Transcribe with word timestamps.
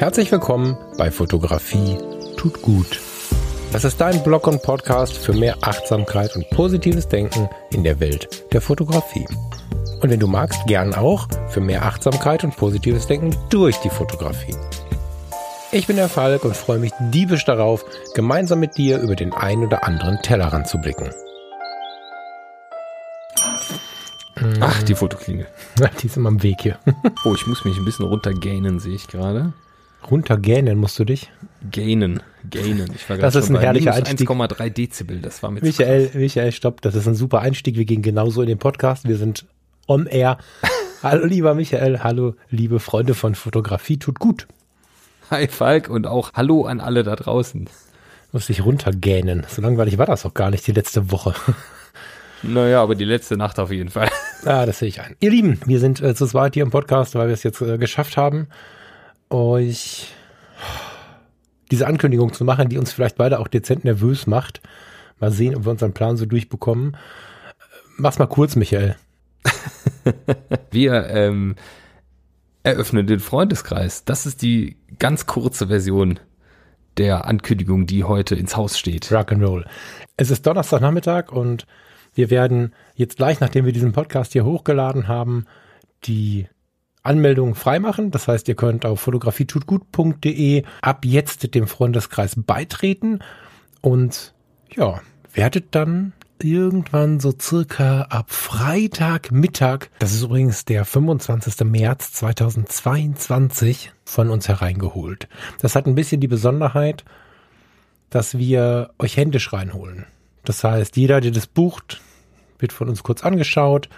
Herzlich 0.00 0.32
willkommen 0.32 0.78
bei 0.96 1.10
Fotografie 1.10 1.98
tut 2.38 2.62
gut. 2.62 3.02
Das 3.70 3.84
ist 3.84 4.00
dein 4.00 4.22
Blog 4.22 4.46
und 4.46 4.62
Podcast 4.62 5.18
für 5.18 5.34
mehr 5.34 5.58
Achtsamkeit 5.60 6.34
und 6.36 6.48
positives 6.48 7.06
Denken 7.06 7.50
in 7.70 7.84
der 7.84 8.00
Welt 8.00 8.50
der 8.50 8.62
Fotografie. 8.62 9.26
Und 10.00 10.08
wenn 10.08 10.18
du 10.18 10.26
magst, 10.26 10.64
gern 10.66 10.94
auch 10.94 11.28
für 11.50 11.60
mehr 11.60 11.84
Achtsamkeit 11.84 12.44
und 12.44 12.56
positives 12.56 13.08
Denken 13.08 13.36
durch 13.50 13.76
die 13.80 13.90
Fotografie. 13.90 14.56
Ich 15.70 15.86
bin 15.86 15.96
der 15.96 16.08
Falk 16.08 16.46
und 16.46 16.56
freue 16.56 16.78
mich 16.78 16.92
diebisch 17.12 17.44
darauf, 17.44 17.84
gemeinsam 18.14 18.60
mit 18.60 18.78
dir 18.78 19.00
über 19.00 19.16
den 19.16 19.34
ein 19.34 19.62
oder 19.62 19.84
anderen 19.84 20.22
Tellerrand 20.22 20.66
zu 20.66 20.78
blicken. 20.78 21.10
Ach, 24.60 24.82
die 24.84 24.94
Fotoklingel. 24.94 25.46
Die 26.00 26.06
ist 26.06 26.16
immer 26.16 26.28
am 26.28 26.42
Weg 26.42 26.62
hier. 26.62 26.78
Oh, 27.26 27.34
ich 27.34 27.46
muss 27.46 27.66
mich 27.66 27.76
ein 27.76 27.84
bisschen 27.84 28.06
runtergainen, 28.06 28.80
sehe 28.80 28.94
ich 28.94 29.06
gerade. 29.06 29.52
Runtergähnen 30.08 30.78
musst 30.78 30.98
du 30.98 31.04
dich. 31.04 31.30
Gainen. 31.70 32.22
Gainen. 32.48 32.90
Ich 32.94 33.08
war 33.10 33.18
Das 33.18 33.34
ist 33.34 33.50
ein 33.50 33.58
herrlicher 33.58 33.94
Einstieg. 33.94 34.28
1,3 34.28 34.70
Dezibel. 34.70 35.18
Das 35.18 35.42
war 35.42 35.50
mit 35.50 35.62
Michael, 35.62 36.10
Michael, 36.14 36.52
stopp, 36.52 36.80
das 36.80 36.94
ist 36.94 37.06
ein 37.06 37.14
super 37.14 37.40
Einstieg. 37.40 37.76
Wir 37.76 37.84
gehen 37.84 38.02
genauso 38.02 38.42
in 38.42 38.48
den 38.48 38.58
Podcast. 38.58 39.06
Wir 39.06 39.16
sind 39.16 39.46
on 39.86 40.06
air. 40.06 40.38
Hallo 41.02 41.24
lieber 41.24 41.54
Michael, 41.54 42.00
hallo 42.00 42.34
liebe 42.50 42.78
Freunde 42.78 43.14
von 43.14 43.34
Fotografie, 43.34 43.96
tut 43.96 44.18
gut. 44.18 44.46
Hi 45.30 45.48
Falk 45.48 45.88
und 45.88 46.06
auch 46.06 46.34
Hallo 46.34 46.66
an 46.66 46.78
alle 46.78 47.04
da 47.04 47.16
draußen. 47.16 47.70
Muss 48.32 48.48
dich 48.48 48.62
runtergähnen. 48.62 49.46
So 49.48 49.62
langweilig 49.62 49.96
war 49.96 50.04
das 50.04 50.26
auch 50.26 50.34
gar 50.34 50.50
nicht 50.50 50.66
die 50.66 50.72
letzte 50.72 51.10
Woche. 51.10 51.34
Naja, 52.42 52.82
aber 52.82 52.94
die 52.94 53.04
letzte 53.04 53.36
Nacht 53.36 53.58
auf 53.58 53.70
jeden 53.70 53.90
Fall. 53.90 54.08
Ah, 54.46 54.64
das 54.64 54.78
sehe 54.78 54.88
ich 54.88 55.02
ein. 55.02 55.14
Ihr 55.20 55.30
Lieben, 55.30 55.60
wir 55.66 55.78
sind 55.78 56.00
äh, 56.00 56.14
zu 56.14 56.26
zweit 56.26 56.54
hier 56.54 56.62
im 56.62 56.70
Podcast, 56.70 57.14
weil 57.14 57.26
wir 57.26 57.34
es 57.34 57.42
jetzt 57.42 57.60
äh, 57.60 57.76
geschafft 57.76 58.16
haben, 58.16 58.46
euch 59.30 60.12
diese 61.70 61.86
Ankündigung 61.86 62.32
zu 62.32 62.44
machen, 62.44 62.68
die 62.68 62.78
uns 62.78 62.92
vielleicht 62.92 63.16
beide 63.16 63.38
auch 63.38 63.48
dezent 63.48 63.84
nervös 63.84 64.26
macht. 64.26 64.60
Mal 65.18 65.30
sehen, 65.30 65.54
ob 65.54 65.64
wir 65.64 65.70
unseren 65.70 65.92
Plan 65.92 66.16
so 66.16 66.26
durchbekommen. 66.26 66.96
Mach's 67.96 68.18
mal 68.18 68.26
kurz, 68.26 68.56
Michael. 68.56 68.96
Wir 70.70 71.06
ähm, 71.10 71.56
eröffnen 72.62 73.06
den 73.06 73.20
Freundeskreis. 73.20 74.04
Das 74.04 74.26
ist 74.26 74.42
die 74.42 74.76
ganz 74.98 75.26
kurze 75.26 75.68
Version 75.68 76.18
der 76.96 77.26
Ankündigung, 77.26 77.86
die 77.86 78.04
heute 78.04 78.34
ins 78.34 78.56
Haus 78.56 78.78
steht. 78.78 79.06
Rock'n'Roll. 79.06 79.66
Es 80.16 80.30
ist 80.30 80.46
Donnerstagnachmittag 80.46 81.30
und 81.30 81.66
wir 82.14 82.30
werden 82.30 82.74
jetzt 82.94 83.16
gleich, 83.16 83.40
nachdem 83.40 83.64
wir 83.64 83.72
diesen 83.72 83.92
Podcast 83.92 84.32
hier 84.32 84.44
hochgeladen 84.44 85.08
haben, 85.08 85.46
die 86.04 86.48
Anmeldung 87.02 87.54
freimachen. 87.54 88.10
Das 88.10 88.28
heißt, 88.28 88.48
ihr 88.48 88.54
könnt 88.54 88.84
auf 88.84 89.00
fotografietutgut.de 89.00 90.64
ab 90.82 91.04
jetzt 91.04 91.54
dem 91.54 91.66
Freundeskreis 91.66 92.34
beitreten 92.36 93.20
und 93.80 94.34
ja, 94.74 95.00
werdet 95.32 95.74
dann 95.74 96.12
irgendwann 96.42 97.20
so 97.20 97.32
circa 97.38 98.02
ab 98.02 98.30
Freitagmittag, 98.30 99.88
das 99.98 100.12
ist 100.12 100.22
übrigens 100.22 100.64
der 100.64 100.84
25. 100.84 101.66
März 101.66 102.12
2022, 102.12 103.92
von 104.04 104.30
uns 104.30 104.48
hereingeholt. 104.48 105.28
Das 105.60 105.74
hat 105.74 105.86
ein 105.86 105.94
bisschen 105.94 106.20
die 106.20 106.28
Besonderheit, 106.28 107.04
dass 108.08 108.38
wir 108.38 108.90
euch 108.98 109.16
händisch 109.16 109.52
reinholen. 109.52 110.06
Das 110.44 110.64
heißt, 110.64 110.96
jeder, 110.96 111.20
der 111.20 111.30
das 111.30 111.46
bucht, 111.46 112.00
wird 112.58 112.72
von 112.72 112.88
uns 112.88 113.02
kurz 113.02 113.22
angeschaut. 113.22 113.88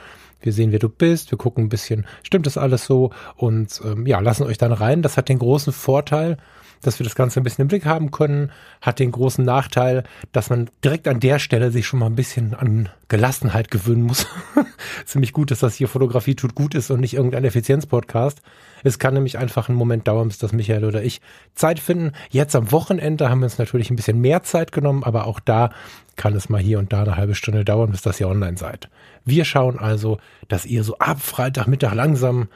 Wir 0.42 0.52
sehen, 0.52 0.72
wer 0.72 0.78
du 0.78 0.88
bist. 0.88 1.30
Wir 1.30 1.38
gucken 1.38 1.64
ein 1.64 1.68
bisschen, 1.68 2.06
stimmt 2.22 2.46
das 2.46 2.58
alles 2.58 2.84
so? 2.84 3.10
Und 3.36 3.80
ähm, 3.84 4.06
ja, 4.06 4.20
lassen 4.20 4.44
euch 4.44 4.58
dann 4.58 4.72
rein. 4.72 5.02
Das 5.02 5.16
hat 5.16 5.28
den 5.28 5.38
großen 5.38 5.72
Vorteil, 5.72 6.36
dass 6.82 6.98
wir 6.98 7.04
das 7.04 7.14
Ganze 7.14 7.40
ein 7.40 7.44
bisschen 7.44 7.62
im 7.62 7.68
Blick 7.68 7.86
haben 7.86 8.10
können. 8.10 8.50
Hat 8.80 8.98
den 8.98 9.12
großen 9.12 9.44
Nachteil, 9.44 10.02
dass 10.32 10.50
man 10.50 10.68
direkt 10.84 11.08
an 11.08 11.20
der 11.20 11.38
Stelle 11.38 11.70
sich 11.70 11.86
schon 11.86 12.00
mal 12.00 12.06
ein 12.06 12.16
bisschen 12.16 12.54
an 12.54 12.88
Gelassenheit 13.08 13.70
gewöhnen 13.70 14.02
muss. 14.02 14.26
Ziemlich 15.06 15.32
gut, 15.32 15.50
dass 15.50 15.60
das 15.60 15.74
hier 15.74 15.88
Fotografie 15.88 16.34
tut 16.34 16.54
gut 16.54 16.74
ist 16.74 16.90
und 16.90 17.00
nicht 17.00 17.14
irgendein 17.14 17.44
Effizienz-Podcast. 17.44 18.42
Es 18.82 18.98
kann 18.98 19.14
nämlich 19.14 19.38
einfach 19.38 19.68
einen 19.68 19.78
Moment 19.78 20.08
dauern, 20.08 20.28
bis 20.28 20.38
das 20.38 20.52
Michael 20.52 20.84
oder 20.84 21.02
ich 21.02 21.20
Zeit 21.54 21.78
finden. 21.78 22.12
Jetzt 22.30 22.56
am 22.56 22.72
Wochenende 22.72 23.30
haben 23.30 23.40
wir 23.40 23.46
uns 23.46 23.58
natürlich 23.58 23.90
ein 23.90 23.96
bisschen 23.96 24.20
mehr 24.20 24.42
Zeit 24.42 24.72
genommen, 24.72 25.04
aber 25.04 25.26
auch 25.26 25.38
da 25.38 25.70
kann 26.16 26.34
es 26.34 26.48
mal 26.48 26.60
hier 26.60 26.78
und 26.78 26.92
da 26.92 27.02
eine 27.02 27.16
halbe 27.16 27.34
Stunde 27.34 27.64
dauern, 27.64 27.90
bis 27.90 28.02
das 28.02 28.18
hier 28.18 28.28
online 28.28 28.58
seid. 28.58 28.88
Wir 29.24 29.44
schauen 29.44 29.78
also, 29.78 30.18
dass 30.48 30.66
ihr 30.66 30.82
so 30.84 30.98
ab 30.98 31.20
Freitagmittag 31.20 31.94
langsam 31.94 32.48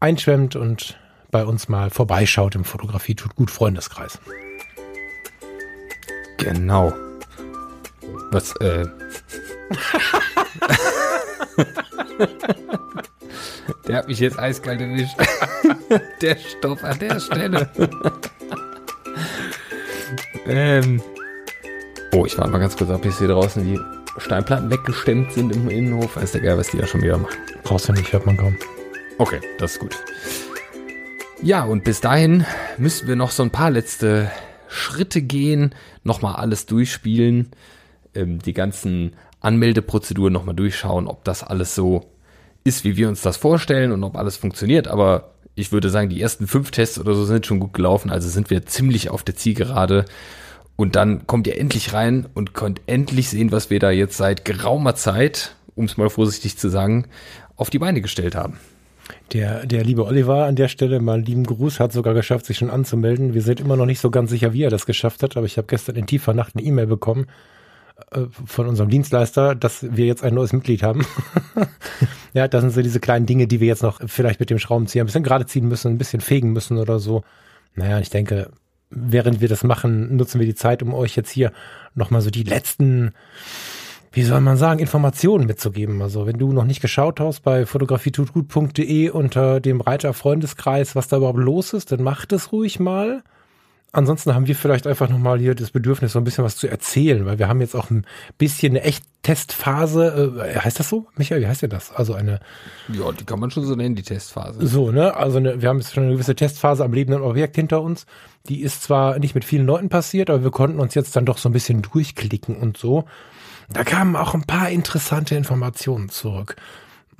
einschwemmt 0.00 0.54
und 0.56 0.98
bei 1.30 1.44
uns 1.44 1.68
mal 1.68 1.90
vorbeischaut 1.90 2.54
im 2.54 2.64
Fotografie 2.64 3.14
tut 3.14 3.36
gut 3.36 3.50
Freundeskreis. 3.50 4.18
Genau. 6.38 6.92
Was, 8.32 8.54
äh. 8.56 8.86
der 13.86 13.96
hat 13.96 14.08
mich 14.08 14.18
jetzt 14.20 14.38
eiskalt 14.38 14.80
erwischt. 14.80 15.16
der 16.22 16.36
Stopp 16.36 16.82
an 16.84 16.98
der 16.98 17.20
Stelle. 17.20 17.70
ähm. 20.46 21.02
Oh, 22.12 22.26
ich 22.26 22.36
warte 22.36 22.50
mal 22.50 22.58
ganz 22.58 22.76
kurz 22.76 22.90
ab, 22.90 23.02
bis 23.02 23.18
hier 23.18 23.28
draußen 23.28 23.64
die 23.64 23.78
Steinplatten 24.20 24.70
weggestemmt 24.70 25.32
sind 25.32 25.54
im 25.54 25.68
Innenhof. 25.68 26.16
Weiß 26.16 26.32
der 26.32 26.40
Geil, 26.40 26.58
was 26.58 26.68
die 26.70 26.78
da 26.78 26.86
schon 26.86 27.02
wieder 27.02 27.18
machen. 27.18 27.38
Brauchst 27.62 27.88
du 27.88 27.92
nicht, 27.92 28.12
hört 28.12 28.26
man 28.26 28.36
kaum. 28.36 28.56
Okay, 29.18 29.40
das 29.58 29.72
ist 29.72 29.80
gut. 29.80 29.96
Ja, 31.42 31.64
und 31.64 31.84
bis 31.84 32.00
dahin 32.00 32.44
müssen 32.76 33.08
wir 33.08 33.16
noch 33.16 33.30
so 33.30 33.42
ein 33.42 33.50
paar 33.50 33.70
letzte 33.70 34.30
Schritte 34.68 35.22
gehen, 35.22 35.74
nochmal 36.04 36.36
alles 36.36 36.66
durchspielen, 36.66 37.50
ähm, 38.14 38.38
die 38.40 38.52
ganzen 38.52 39.14
Anmeldeprozeduren 39.40 40.32
nochmal 40.32 40.54
durchschauen, 40.54 41.06
ob 41.06 41.24
das 41.24 41.42
alles 41.42 41.74
so 41.74 42.06
ist, 42.62 42.84
wie 42.84 42.96
wir 42.96 43.08
uns 43.08 43.22
das 43.22 43.36
vorstellen 43.36 43.90
und 43.92 44.04
ob 44.04 44.16
alles 44.16 44.36
funktioniert. 44.36 44.88
Aber 44.88 45.32
ich 45.54 45.72
würde 45.72 45.90
sagen, 45.90 46.10
die 46.10 46.20
ersten 46.20 46.46
fünf 46.46 46.70
Tests 46.70 46.98
oder 46.98 47.14
so 47.14 47.24
sind 47.24 47.46
schon 47.46 47.60
gut 47.60 47.72
gelaufen, 47.72 48.10
also 48.10 48.28
sind 48.28 48.50
wir 48.50 48.66
ziemlich 48.66 49.10
auf 49.10 49.22
der 49.22 49.36
Zielgerade. 49.36 50.04
Und 50.80 50.96
dann 50.96 51.26
kommt 51.26 51.46
ihr 51.46 51.58
endlich 51.58 51.92
rein 51.92 52.26
und 52.32 52.54
könnt 52.54 52.80
endlich 52.86 53.28
sehen, 53.28 53.52
was 53.52 53.68
wir 53.68 53.78
da 53.80 53.90
jetzt 53.90 54.16
seit 54.16 54.46
geraumer 54.46 54.94
Zeit, 54.94 55.54
um 55.74 55.84
es 55.84 55.98
mal 55.98 56.08
vorsichtig 56.08 56.56
zu 56.56 56.70
sagen, 56.70 57.04
auf 57.56 57.68
die 57.68 57.78
Beine 57.78 58.00
gestellt 58.00 58.34
haben. 58.34 58.58
Der, 59.34 59.66
der 59.66 59.84
liebe 59.84 60.06
Oliver 60.06 60.46
an 60.46 60.56
der 60.56 60.68
Stelle 60.68 60.98
mal 61.00 61.20
lieben 61.20 61.44
Gruß, 61.44 61.80
hat 61.80 61.92
sogar 61.92 62.14
geschafft, 62.14 62.46
sich 62.46 62.56
schon 62.56 62.70
anzumelden. 62.70 63.34
Wir 63.34 63.42
sind 63.42 63.60
immer 63.60 63.76
noch 63.76 63.84
nicht 63.84 64.00
so 64.00 64.10
ganz 64.10 64.30
sicher, 64.30 64.54
wie 64.54 64.62
er 64.62 64.70
das 64.70 64.86
geschafft 64.86 65.22
hat, 65.22 65.36
aber 65.36 65.44
ich 65.44 65.58
habe 65.58 65.66
gestern 65.66 65.96
in 65.96 66.06
tiefer 66.06 66.32
Nacht 66.32 66.56
eine 66.56 66.64
E-Mail 66.64 66.86
bekommen 66.86 67.26
äh, 68.12 68.20
von 68.46 68.66
unserem 68.66 68.88
Dienstleister, 68.88 69.54
dass 69.54 69.84
wir 69.94 70.06
jetzt 70.06 70.24
ein 70.24 70.32
neues 70.32 70.54
Mitglied 70.54 70.82
haben. 70.82 71.04
ja, 72.32 72.48
das 72.48 72.62
sind 72.62 72.70
so 72.70 72.80
diese 72.80 73.00
kleinen 73.00 73.26
Dinge, 73.26 73.46
die 73.46 73.60
wir 73.60 73.68
jetzt 73.68 73.82
noch 73.82 74.00
vielleicht 74.06 74.40
mit 74.40 74.48
dem 74.48 74.58
Schraubenzieher 74.58 75.04
ein 75.04 75.06
bisschen 75.08 75.24
gerade 75.24 75.44
ziehen 75.44 75.68
müssen, 75.68 75.88
ein 75.88 75.98
bisschen 75.98 76.22
fegen 76.22 76.54
müssen 76.54 76.78
oder 76.78 76.98
so. 76.98 77.22
Naja, 77.74 78.00
ich 78.00 78.08
denke, 78.08 78.50
während 78.90 79.40
wir 79.40 79.48
das 79.48 79.64
machen, 79.64 80.16
nutzen 80.16 80.40
wir 80.40 80.46
die 80.46 80.54
Zeit, 80.54 80.82
um 80.82 80.94
euch 80.94 81.16
jetzt 81.16 81.30
hier 81.30 81.52
nochmal 81.94 82.20
so 82.20 82.30
die 82.30 82.42
letzten 82.42 83.12
wie 84.12 84.24
soll 84.24 84.40
man 84.40 84.56
sagen, 84.56 84.80
Informationen 84.80 85.46
mitzugeben. 85.46 86.02
Also 86.02 86.26
wenn 86.26 86.38
du 86.38 86.52
noch 86.52 86.64
nicht 86.64 86.80
geschaut 86.80 87.20
hast 87.20 87.40
bei 87.40 87.64
fotografietutgut.de 87.64 89.10
unter 89.10 89.60
dem 89.60 89.80
Reiter 89.80 90.12
Freundeskreis, 90.14 90.96
was 90.96 91.08
da 91.08 91.18
überhaupt 91.18 91.38
los 91.38 91.72
ist, 91.72 91.92
dann 91.92 92.02
mach 92.02 92.26
das 92.26 92.50
ruhig 92.50 92.80
mal. 92.80 93.22
Ansonsten 93.92 94.34
haben 94.34 94.46
wir 94.46 94.54
vielleicht 94.54 94.86
einfach 94.86 95.08
nochmal 95.08 95.40
hier 95.40 95.56
das 95.56 95.70
Bedürfnis, 95.70 96.12
so 96.12 96.20
ein 96.20 96.24
bisschen 96.24 96.44
was 96.44 96.56
zu 96.56 96.68
erzählen, 96.68 97.26
weil 97.26 97.38
wir 97.40 97.48
haben 97.48 97.60
jetzt 97.60 97.74
auch 97.74 97.90
ein 97.90 98.06
bisschen 98.38 98.72
eine 98.72 98.82
Echt-Testphase. 98.82 100.38
Äh, 100.54 100.58
heißt 100.60 100.78
das 100.78 100.88
so? 100.88 101.06
Michael, 101.16 101.40
wie 101.40 101.48
heißt 101.48 101.62
denn 101.62 101.70
das? 101.70 101.90
Also 101.90 102.14
eine. 102.14 102.38
Ja, 102.88 103.10
die 103.10 103.24
kann 103.24 103.40
man 103.40 103.50
schon 103.50 103.64
so 103.64 103.74
nennen, 103.74 103.96
die 103.96 104.02
Testphase. 104.02 104.64
So, 104.64 104.92
ne? 104.92 105.16
Also 105.16 105.38
eine, 105.38 105.60
wir 105.60 105.68
haben 105.68 105.78
jetzt 105.78 105.92
schon 105.92 106.04
eine 106.04 106.12
gewisse 106.12 106.36
Testphase 106.36 106.84
am 106.84 106.92
lebenden 106.92 107.22
Objekt 107.22 107.56
hinter 107.56 107.82
uns. 107.82 108.06
Die 108.48 108.60
ist 108.60 108.82
zwar 108.84 109.18
nicht 109.18 109.34
mit 109.34 109.44
vielen 109.44 109.66
Leuten 109.66 109.88
passiert, 109.88 110.30
aber 110.30 110.44
wir 110.44 110.52
konnten 110.52 110.78
uns 110.78 110.94
jetzt 110.94 111.16
dann 111.16 111.26
doch 111.26 111.38
so 111.38 111.48
ein 111.48 111.52
bisschen 111.52 111.82
durchklicken 111.82 112.56
und 112.56 112.76
so. 112.76 113.06
Da 113.72 113.82
kamen 113.82 114.14
auch 114.14 114.34
ein 114.34 114.44
paar 114.44 114.70
interessante 114.70 115.34
Informationen 115.34 116.10
zurück. 116.10 116.56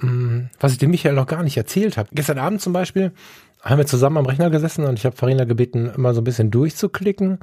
Hm, 0.00 0.50
Was 0.61 0.73
ich 0.73 0.79
dem 0.79 0.91
Michael 0.91 1.15
noch 1.15 1.27
gar 1.27 1.43
nicht 1.43 1.56
erzählt 1.56 1.97
habe. 1.97 2.09
Gestern 2.12 2.39
Abend 2.39 2.61
zum 2.61 2.73
Beispiel 2.73 3.12
haben 3.62 3.79
wir 3.79 3.87
zusammen 3.87 4.19
am 4.19 4.27
Rechner 4.27 4.51
gesessen 4.51 4.85
und 4.85 4.99
ich 4.99 5.05
habe 5.05 5.17
Farina 5.17 5.45
gebeten, 5.45 5.93
mal 5.97 6.15
so 6.15 6.21
ein 6.21 6.25
bisschen 6.25 6.51
durchzuklicken. 6.51 7.41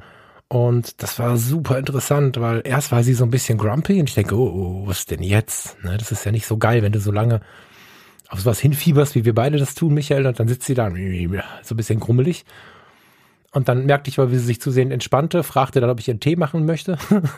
Und 0.48 1.02
das 1.02 1.18
war 1.18 1.36
super 1.36 1.78
interessant, 1.78 2.40
weil 2.40 2.62
erst 2.64 2.90
war 2.90 3.02
sie 3.02 3.12
so 3.12 3.24
ein 3.24 3.30
bisschen 3.30 3.58
grumpy 3.58 4.00
und 4.00 4.08
ich 4.08 4.14
denke, 4.14 4.34
oh, 4.34 4.48
oh 4.48 4.86
was 4.86 5.04
denn 5.04 5.22
jetzt? 5.22 5.82
Ne, 5.84 5.96
das 5.98 6.10
ist 6.10 6.24
ja 6.24 6.32
nicht 6.32 6.46
so 6.46 6.56
geil, 6.56 6.82
wenn 6.82 6.92
du 6.92 7.00
so 7.00 7.12
lange 7.12 7.40
auf 8.28 8.40
sowas 8.40 8.58
hinfieberst, 8.58 9.14
wie 9.14 9.24
wir 9.24 9.34
beide 9.34 9.58
das 9.58 9.74
tun, 9.74 9.94
Michael, 9.94 10.26
und 10.26 10.40
dann 10.40 10.48
sitzt 10.48 10.66
sie 10.66 10.74
da 10.74 10.90
so 10.90 10.94
ein 10.94 11.76
bisschen 11.76 12.00
grummelig. 12.00 12.44
Und 13.52 13.68
dann 13.68 13.86
merkte 13.86 14.10
ich, 14.10 14.18
weil 14.18 14.28
sie 14.28 14.38
sich 14.38 14.60
zusehends 14.60 14.92
entspannte, 14.92 15.42
fragte 15.42 15.80
dann, 15.80 15.90
ob 15.90 16.00
ich 16.00 16.10
einen 16.10 16.20
Tee 16.20 16.36
machen 16.36 16.66
möchte. 16.66 16.98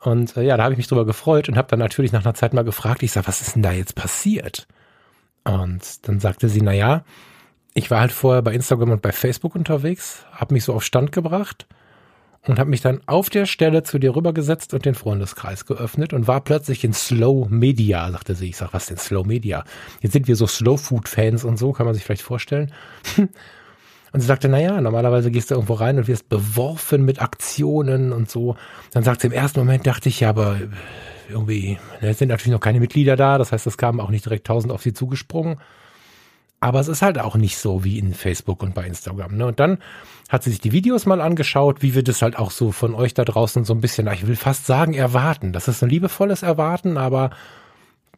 Und 0.00 0.36
äh, 0.36 0.42
ja, 0.42 0.56
da 0.56 0.64
habe 0.64 0.74
ich 0.74 0.78
mich 0.78 0.88
drüber 0.88 1.06
gefreut 1.06 1.48
und 1.48 1.56
habe 1.56 1.68
dann 1.68 1.78
natürlich 1.78 2.12
nach 2.12 2.24
einer 2.24 2.34
Zeit 2.34 2.52
mal 2.52 2.64
gefragt, 2.64 3.02
ich 3.02 3.12
sage, 3.12 3.26
was 3.26 3.40
ist 3.40 3.56
denn 3.56 3.62
da 3.62 3.72
jetzt 3.72 3.94
passiert? 3.94 4.68
Und 5.42 6.06
dann 6.06 6.20
sagte 6.20 6.48
sie, 6.48 6.60
na 6.60 6.72
ja, 6.72 7.04
ich 7.76 7.90
war 7.90 8.00
halt 8.00 8.10
vorher 8.10 8.40
bei 8.40 8.54
Instagram 8.54 8.90
und 8.90 9.02
bei 9.02 9.12
Facebook 9.12 9.54
unterwegs, 9.54 10.24
habe 10.32 10.54
mich 10.54 10.64
so 10.64 10.72
auf 10.72 10.82
Stand 10.82 11.12
gebracht 11.12 11.66
und 12.46 12.58
habe 12.58 12.70
mich 12.70 12.80
dann 12.80 13.02
auf 13.04 13.28
der 13.28 13.44
Stelle 13.44 13.82
zu 13.82 13.98
dir 13.98 14.16
rübergesetzt 14.16 14.72
und 14.72 14.86
den 14.86 14.94
Freundeskreis 14.94 15.66
geöffnet 15.66 16.14
und 16.14 16.26
war 16.26 16.40
plötzlich 16.40 16.84
in 16.84 16.94
Slow 16.94 17.48
Media, 17.50 18.10
sagte 18.10 18.34
sie. 18.34 18.48
Ich 18.48 18.56
sag, 18.56 18.72
was 18.72 18.86
denn 18.86 18.96
Slow 18.96 19.26
Media? 19.26 19.62
Jetzt 20.00 20.14
sind 20.14 20.26
wir 20.26 20.36
so 20.36 20.46
Slow 20.46 20.78
Food 20.78 21.06
Fans 21.06 21.44
und 21.44 21.58
so, 21.58 21.72
kann 21.72 21.84
man 21.84 21.94
sich 21.94 22.02
vielleicht 22.02 22.22
vorstellen. 22.22 22.72
Und 24.12 24.20
sie 24.20 24.28
sagte, 24.28 24.48
naja, 24.48 24.80
normalerweise 24.80 25.30
gehst 25.30 25.50
du 25.50 25.56
irgendwo 25.56 25.74
rein 25.74 25.98
und 25.98 26.08
wirst 26.08 26.30
beworfen 26.30 27.04
mit 27.04 27.20
Aktionen 27.20 28.14
und 28.14 28.30
so. 28.30 28.56
Dann 28.92 29.02
sagt 29.02 29.20
sie, 29.20 29.26
im 29.26 29.32
ersten 29.34 29.60
Moment 29.60 29.86
dachte 29.86 30.08
ich, 30.08 30.20
ja, 30.20 30.30
aber 30.30 30.58
irgendwie, 31.28 31.76
es 32.00 32.18
sind 32.18 32.28
natürlich 32.28 32.52
noch 32.52 32.60
keine 32.60 32.80
Mitglieder 32.80 33.16
da, 33.16 33.36
das 33.36 33.52
heißt, 33.52 33.66
es 33.66 33.76
kamen 33.76 34.00
auch 34.00 34.08
nicht 34.08 34.24
direkt 34.24 34.46
tausend 34.46 34.72
auf 34.72 34.80
sie 34.80 34.94
zugesprungen. 34.94 35.58
Aber 36.66 36.80
es 36.80 36.88
ist 36.88 37.00
halt 37.00 37.20
auch 37.20 37.36
nicht 37.36 37.58
so 37.58 37.84
wie 37.84 37.96
in 37.96 38.12
Facebook 38.12 38.60
und 38.60 38.74
bei 38.74 38.84
Instagram. 38.84 39.36
Ne? 39.36 39.46
Und 39.46 39.60
dann 39.60 39.78
hat 40.28 40.42
sie 40.42 40.50
sich 40.50 40.60
die 40.60 40.72
Videos 40.72 41.06
mal 41.06 41.20
angeschaut, 41.20 41.80
wie 41.80 41.94
wir 41.94 42.02
das 42.02 42.22
halt 42.22 42.36
auch 42.36 42.50
so 42.50 42.72
von 42.72 42.92
euch 42.92 43.14
da 43.14 43.24
draußen 43.24 43.64
so 43.64 43.72
ein 43.72 43.80
bisschen, 43.80 44.08
ich 44.08 44.26
will 44.26 44.34
fast 44.34 44.66
sagen, 44.66 44.92
erwarten. 44.92 45.52
Das 45.52 45.68
ist 45.68 45.84
ein 45.84 45.90
liebevolles 45.90 46.42
Erwarten, 46.42 46.98
aber 46.98 47.30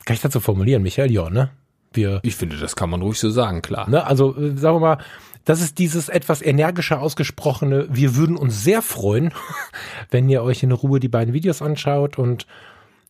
kann 0.07 0.17
ich 0.17 0.23
so 0.23 0.41
formulieren, 0.41 0.83
Michael? 0.83 1.13
Ja, 1.13 1.29
ne? 1.29 1.51
Wir, 1.93 2.21
ich 2.23 2.37
finde, 2.37 2.57
das 2.57 2.75
kann 2.75 2.89
man 2.89 3.03
ruhig 3.03 3.19
so 3.19 3.29
sagen, 3.29 3.61
klar. 3.61 3.87
Ne? 3.91 4.07
Also, 4.07 4.35
äh, 4.35 4.57
sagen 4.57 4.77
wir 4.77 4.81
mal, 4.81 4.99
das 5.45 5.61
ist 5.61 5.77
dieses 5.77 6.09
etwas 6.09 6.41
energischer 6.41 7.03
ausgesprochene, 7.03 7.87
wir 7.91 8.17
würden 8.17 8.39
uns 8.39 8.65
sehr 8.65 8.81
freuen, 8.81 9.35
wenn 10.11 10.27
ihr 10.31 10.43
euch 10.43 10.63
in 10.63 10.73
Ruhe 10.73 11.01
die 11.01 11.09
beiden 11.09 11.35
Videos 11.35 11.61
anschaut 11.61 12.17
und 12.17 12.47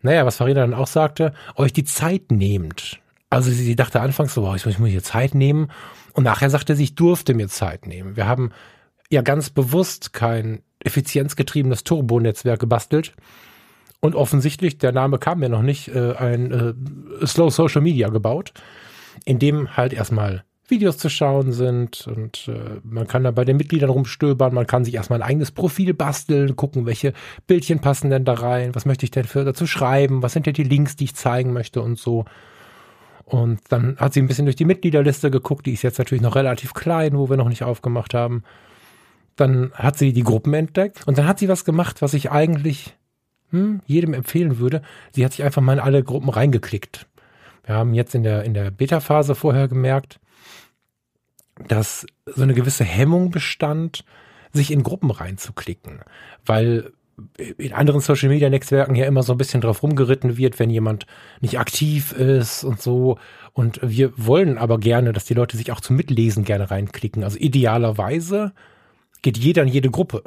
naja, 0.03 0.27
was 0.27 0.39
Farina 0.39 0.63
dann 0.63 0.75
auch 0.75 0.89
sagte, 0.89 1.33
euch 1.55 1.73
die 1.73 1.85
Zeit 1.85 2.33
nehmt. 2.33 2.99
Also 3.31 3.51
sie 3.51 3.77
dachte 3.77 4.01
anfangs 4.01 4.35
so, 4.35 4.43
wow, 4.43 4.57
ich 4.57 4.65
muss, 4.65 4.75
ich 4.75 4.81
muss 4.81 4.89
hier 4.91 5.03
Zeit 5.03 5.35
nehmen. 5.35 5.71
Und 6.13 6.25
nachher 6.25 6.51
sagte 6.51 6.75
sie, 6.75 6.85
ich 6.85 6.95
durfte 6.95 7.35
mir 7.35 7.49
Zeit 7.49 7.87
nehmen. 7.87 8.17
Wir 8.17 8.27
haben 8.27 8.51
ja 9.11 9.23
ganz 9.23 9.51
bewusst 9.51 10.13
kein 10.13 10.63
effizienzgetriebenes 10.81 11.85
Turbo-Netzwerk 11.85 12.61
gebastelt. 12.61 13.15
Und 14.01 14.15
offensichtlich, 14.15 14.79
der 14.79 14.93
Name 14.93 15.19
kam 15.19 15.41
mir 15.41 15.49
noch 15.49 15.63
nicht, 15.63 15.89
äh, 15.89 16.15
ein 16.15 16.53
äh, 16.53 17.27
Slow 17.27 17.51
Social 17.51 17.83
Media 17.83 18.09
gebaut, 18.09 18.53
in 19.25 19.39
dem 19.39 19.77
halt 19.77 19.93
erstmal 19.93 20.45
Videos 20.69 20.99
zu 20.99 21.09
schauen 21.09 21.53
sind 21.53 22.07
und 22.07 22.47
äh, 22.49 22.81
man 22.85 23.07
kann 23.07 23.25
da 23.25 23.31
bei 23.31 23.45
den 23.45 23.57
Mitgliedern 23.57 23.89
rumstöbern, 23.89 24.53
man 24.53 24.67
kann 24.67 24.85
sich 24.85 24.95
erstmal 24.95 25.23
ein 25.23 25.29
eigenes 25.29 25.51
Profil 25.51 25.95
basteln, 25.95 26.57
gucken, 26.57 26.85
welche 26.85 27.15
Bildchen 27.47 27.81
passen 27.81 28.11
denn 28.11 28.27
da 28.27 28.35
rein, 28.35 28.75
was 28.75 28.85
möchte 28.85 29.05
ich 29.05 29.11
denn 29.11 29.25
für 29.25 29.45
dazu 29.45 29.67
schreiben, 29.67 30.23
was 30.23 30.35
sind 30.35 30.47
denn 30.47 30.53
die 30.53 30.65
Links, 30.65 30.95
die 30.95 31.05
ich 31.05 31.17
zeigen 31.17 31.53
möchte 31.55 31.81
und 31.81 31.99
so. 31.99 32.27
Und 33.29 33.61
dann 33.69 33.99
hat 33.99 34.15
sie 34.15 34.23
ein 34.23 34.27
bisschen 34.27 34.47
durch 34.47 34.57
die 34.57 34.65
Mitgliederliste 34.65 35.31
geguckt, 35.31 35.67
die 35.67 35.75
ist 35.75 35.83
jetzt 35.83 35.99
natürlich 35.99 36.23
noch 36.23 36.35
relativ 36.35 36.73
klein, 36.73 37.19
wo 37.19 37.29
wir 37.29 37.37
noch 37.37 37.51
nicht 37.51 37.63
aufgemacht 37.63 38.15
haben. 38.15 38.43
Dann 39.37 39.71
hat 39.75 39.99
sie 39.99 40.15
die 40.15 40.23
Gruppen 40.23 40.55
entdeckt 40.55 41.07
und 41.07 41.19
dann 41.19 41.27
hat 41.27 41.39
sie 41.39 41.49
was 41.49 41.67
gemacht, 41.67 42.01
was 42.01 42.15
ich 42.15 42.31
eigentlich 42.31 42.97
hm, 43.51 43.83
jedem 43.85 44.15
empfehlen 44.15 44.59
würde. 44.59 44.81
Sie 45.13 45.27
hat 45.27 45.33
sich 45.33 45.45
einfach 45.45 45.61
mal 45.61 45.75
in 45.75 45.79
alle 45.79 46.03
Gruppen 46.03 46.31
reingeklickt. 46.31 47.07
Wir 47.65 47.75
haben 47.75 47.93
jetzt 47.93 48.15
in 48.15 48.23
der, 48.23 48.45
in 48.45 48.55
der 48.55 48.71
Beta-Phase 48.71 49.35
vorher 49.35 49.69
gemerkt, 49.69 50.21
dass 51.67 52.07
so 52.25 52.43
eine 52.43 52.55
gewisse 52.55 52.85
Hemmung 52.85 53.31
bestand, 53.31 54.07
sich 54.55 54.71
in 54.71 54.83
Gruppen 54.83 55.11
reinzuklicken, 55.11 56.01
weil 56.47 56.93
in 57.57 57.73
anderen 57.73 58.01
Social 58.01 58.29
Media 58.29 58.49
Netzwerken 58.49 58.95
ja 58.95 59.07
immer 59.07 59.23
so 59.23 59.33
ein 59.33 59.39
bisschen 59.39 59.61
drauf 59.61 59.83
rumgeritten 59.83 60.37
wird, 60.37 60.59
wenn 60.59 60.71
jemand 60.71 61.07
nicht 61.41 61.59
aktiv 61.59 62.13
ist 62.13 62.65
und 62.65 62.81
so. 62.81 63.19
Und 63.53 63.81
wir 63.83 64.13
wollen 64.17 64.59
aber 64.59 64.79
gerne, 64.79 65.13
dass 65.13 65.25
die 65.25 65.35
Leute 65.35 65.57
sich 65.57 65.73
auch 65.73 65.81
zum 65.81 65.97
Mitlesen 65.97 66.45
gerne 66.45 66.71
reinklicken. 66.71 67.25
Also 67.25 67.39
idealerweise 67.39 68.53
geht 69.23 69.39
jeder 69.39 69.63
in 69.63 69.69
jede 69.69 69.91
Gruppe. 69.91 70.23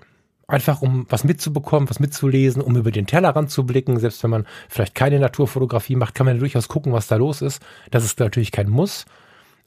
Einfach 0.48 0.82
um 0.82 1.06
was 1.10 1.24
mitzubekommen, 1.24 1.90
was 1.90 2.02
mitzulesen, 2.02 2.62
um 2.62 2.76
über 2.76 2.92
den 2.92 3.08
Tellerrand 3.08 3.50
zu 3.50 3.66
blicken. 3.66 4.00
Selbst 4.00 4.22
wenn 4.24 4.32
man 4.32 4.48
vielleicht 4.68 4.96
keine 4.96 5.20
Naturfotografie 5.20 5.96
macht, 5.96 6.14
kann 6.14 6.26
man 6.26 6.36
ja 6.36 6.40
durchaus 6.40 6.68
gucken, 6.68 6.92
was 6.92 7.08
da 7.08 7.16
los 7.16 7.42
ist. 7.42 7.62
Das 7.90 8.04
ist 8.04 8.20
natürlich 8.20 8.52
kein 8.52 8.70
Muss. 8.70 9.06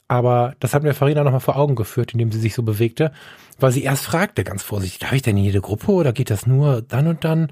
Aber 0.07 0.53
das 0.59 0.73
hat 0.73 0.83
mir 0.83 0.93
Farina 0.93 1.23
nochmal 1.23 1.39
vor 1.39 1.55
Augen 1.55 1.75
geführt, 1.75 2.13
indem 2.13 2.31
sie 2.31 2.39
sich 2.39 2.53
so 2.53 2.63
bewegte, 2.63 3.11
weil 3.59 3.71
sie 3.71 3.83
erst 3.83 4.05
fragte 4.05 4.43
ganz 4.43 4.61
vorsichtig, 4.61 4.99
darf 4.99 5.13
ich 5.13 5.23
denn 5.23 5.37
in 5.37 5.43
jede 5.43 5.61
Gruppe 5.61 5.91
oder 5.91 6.13
geht 6.13 6.29
das 6.29 6.45
nur 6.45 6.81
dann 6.81 7.07
und 7.07 7.23
dann? 7.23 7.51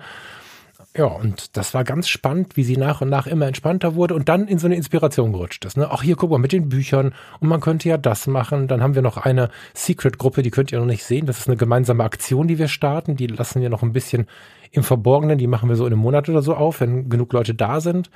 Ja, 0.96 1.06
und 1.06 1.58
das 1.58 1.74
war 1.74 1.84
ganz 1.84 2.08
spannend, 2.08 2.56
wie 2.56 2.64
sie 2.64 2.78
nach 2.78 3.02
und 3.02 3.10
nach 3.10 3.26
immer 3.26 3.48
entspannter 3.48 3.96
wurde 3.96 4.14
und 4.14 4.30
dann 4.30 4.48
in 4.48 4.60
so 4.60 4.68
eine 4.68 4.76
Inspiration 4.76 5.32
gerutscht 5.32 5.66
ist. 5.66 5.76
Ne? 5.76 5.90
Auch 5.90 6.04
hier, 6.04 6.16
guck 6.16 6.30
mal, 6.30 6.38
mit 6.38 6.52
den 6.52 6.70
Büchern 6.70 7.16
und 7.40 7.48
man 7.48 7.62
könnte 7.62 7.90
ja 7.90 7.98
das 7.98 8.28
machen. 8.28 8.68
Dann 8.68 8.84
haben 8.84 8.94
wir 8.94 9.02
noch 9.02 9.18
eine 9.18 9.50
Secret-Gruppe, 9.74 10.44
die 10.44 10.52
könnt 10.52 10.72
ihr 10.72 10.78
noch 10.78 10.86
nicht 10.86 11.04
sehen. 11.04 11.26
Das 11.26 11.40
ist 11.40 11.48
eine 11.48 11.58
gemeinsame 11.58 12.04
Aktion, 12.04 12.48
die 12.48 12.60
wir 12.60 12.68
starten. 12.68 13.16
Die 13.16 13.26
lassen 13.26 13.60
wir 13.60 13.70
noch 13.70 13.82
ein 13.82 13.92
bisschen 13.92 14.28
im 14.70 14.84
Verborgenen. 14.84 15.40
Die 15.40 15.48
machen 15.48 15.68
wir 15.68 15.78
so 15.78 15.88
in 15.88 15.94
einem 15.94 16.02
Monat 16.02 16.30
oder 16.30 16.44
so 16.44 16.54
auf, 16.54 16.80
wenn 16.82 17.10
genug 17.10 17.34
Leute 17.34 17.56
da 17.56 17.82
sind. 17.82 18.12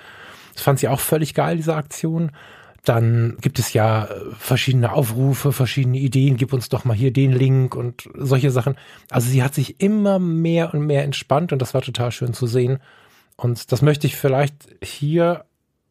Das 0.53 0.61
fand 0.61 0.77
sie 0.77 0.87
auch 0.87 0.99
völlig 0.99 1.33
geil, 1.33 1.57
diese 1.57 1.75
Aktion. 1.75 2.31
Dann 2.87 3.35
gibt 3.41 3.59
es 3.59 3.73
ja 3.73 4.05
äh, 4.05 4.31
verschiedene 4.39 4.93
Aufrufe, 4.93 5.51
verschiedene 5.51 5.97
Ideen, 5.97 6.37
gib 6.37 6.53
uns 6.53 6.69
doch 6.69 6.85
mal 6.85 6.95
hier 6.95 7.11
den 7.11 7.33
Link 7.33 7.75
und 7.75 8.09
solche 8.13 8.49
Sachen. 8.49 8.75
Also 9.09 9.29
sie 9.29 9.43
hat 9.43 9.53
sich 9.53 9.81
immer 9.81 10.19
mehr 10.19 10.73
und 10.73 10.85
mehr 10.85 11.03
entspannt 11.03 11.51
und 11.51 11.61
das 11.61 11.73
war 11.73 11.81
total 11.81 12.13
schön 12.13 12.33
zu 12.33 12.47
sehen. 12.47 12.79
Und 13.35 13.73
das 13.73 13.81
möchte 13.81 14.07
ich 14.07 14.15
vielleicht 14.15 14.69
hier 14.81 15.43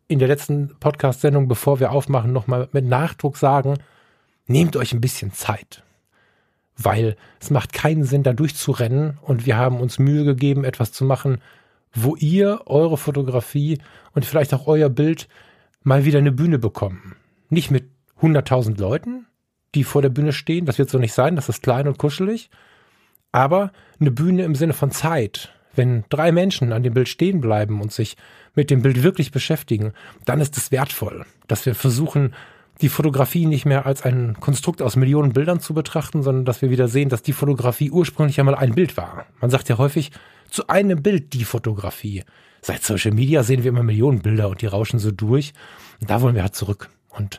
in 0.08 0.18
der 0.18 0.28
letzten 0.28 0.74
Podcast-Sendung, 0.80 1.48
bevor 1.48 1.80
wir 1.80 1.92
aufmachen, 1.92 2.32
nochmal 2.32 2.70
mit 2.72 2.86
Nachdruck 2.86 3.36
sagen. 3.36 3.74
Nehmt 4.46 4.74
euch 4.74 4.94
ein 4.94 5.02
bisschen 5.02 5.34
Zeit. 5.34 5.82
Weil 6.78 7.16
es 7.40 7.50
macht 7.50 7.74
keinen 7.74 8.04
Sinn, 8.04 8.22
da 8.22 8.32
durchzurennen 8.32 9.18
und 9.20 9.44
wir 9.44 9.58
haben 9.58 9.80
uns 9.80 9.98
Mühe 9.98 10.24
gegeben, 10.24 10.64
etwas 10.64 10.92
zu 10.92 11.04
machen, 11.04 11.42
wo 11.92 12.16
ihr 12.16 12.62
eure 12.64 12.96
Fotografie 12.96 13.82
und 14.14 14.24
vielleicht 14.24 14.54
auch 14.54 14.66
euer 14.66 14.88
Bild 14.88 15.28
mal 15.86 16.04
wieder 16.04 16.18
eine 16.18 16.32
Bühne 16.32 16.58
bekommen. 16.58 17.14
Nicht 17.48 17.70
mit 17.70 17.88
100.000 18.20 18.78
Leuten, 18.78 19.26
die 19.74 19.84
vor 19.84 20.02
der 20.02 20.08
Bühne 20.08 20.32
stehen, 20.32 20.66
das 20.66 20.78
wird 20.78 20.90
so 20.90 20.98
nicht 20.98 21.12
sein, 21.12 21.36
das 21.36 21.48
ist 21.48 21.62
klein 21.62 21.86
und 21.86 21.96
kuschelig, 21.96 22.50
aber 23.30 23.70
eine 24.00 24.10
Bühne 24.10 24.42
im 24.42 24.56
Sinne 24.56 24.72
von 24.72 24.90
Zeit. 24.90 25.52
Wenn 25.74 26.04
drei 26.08 26.32
Menschen 26.32 26.72
an 26.72 26.82
dem 26.82 26.94
Bild 26.94 27.08
stehen 27.08 27.40
bleiben 27.40 27.80
und 27.80 27.92
sich 27.92 28.16
mit 28.54 28.70
dem 28.70 28.82
Bild 28.82 29.02
wirklich 29.04 29.30
beschäftigen, 29.30 29.92
dann 30.24 30.40
ist 30.40 30.56
es 30.56 30.72
wertvoll, 30.72 31.24
dass 31.46 31.66
wir 31.66 31.74
versuchen, 31.74 32.34
die 32.80 32.88
Fotografie 32.88 33.46
nicht 33.46 33.64
mehr 33.64 33.86
als 33.86 34.02
ein 34.02 34.38
Konstrukt 34.40 34.82
aus 34.82 34.96
Millionen 34.96 35.34
Bildern 35.34 35.60
zu 35.60 35.72
betrachten, 35.72 36.22
sondern 36.22 36.44
dass 36.44 36.62
wir 36.62 36.70
wieder 36.70 36.88
sehen, 36.88 37.10
dass 37.10 37.22
die 37.22 37.32
Fotografie 37.32 37.90
ursprünglich 37.90 38.40
einmal 38.40 38.56
ein 38.56 38.74
Bild 38.74 38.96
war. 38.96 39.26
Man 39.40 39.50
sagt 39.50 39.68
ja 39.68 39.78
häufig, 39.78 40.10
zu 40.50 40.66
einem 40.66 41.02
Bild 41.02 41.32
die 41.32 41.44
Fotografie. 41.44 42.24
Seit 42.66 42.82
Social 42.82 43.12
Media 43.12 43.44
sehen 43.44 43.62
wir 43.62 43.68
immer 43.68 43.84
Millionen 43.84 44.22
Bilder 44.22 44.48
und 44.48 44.60
die 44.60 44.66
rauschen 44.66 44.98
so 44.98 45.12
durch. 45.12 45.52
Und 46.00 46.10
da 46.10 46.20
wollen 46.20 46.34
wir 46.34 46.42
halt 46.42 46.56
zurück. 46.56 46.88
Und 47.08 47.38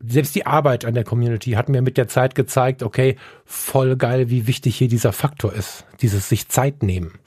selbst 0.00 0.34
die 0.34 0.46
Arbeit 0.46 0.86
an 0.86 0.94
der 0.94 1.04
Community 1.04 1.50
hat 1.50 1.68
mir 1.68 1.82
mit 1.82 1.98
der 1.98 2.08
Zeit 2.08 2.34
gezeigt, 2.34 2.82
okay, 2.82 3.16
voll 3.44 3.96
geil, 3.96 4.30
wie 4.30 4.46
wichtig 4.46 4.78
hier 4.78 4.88
dieser 4.88 5.12
Faktor 5.12 5.52
ist. 5.52 5.84
Dieses 6.00 6.30
sich 6.30 6.48
Zeit 6.48 6.82
nehmen. 6.82 7.18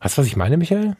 Weißt 0.00 0.18
du, 0.18 0.20
was 0.20 0.28
ich 0.28 0.36
meine, 0.36 0.58
Michael? 0.58 0.96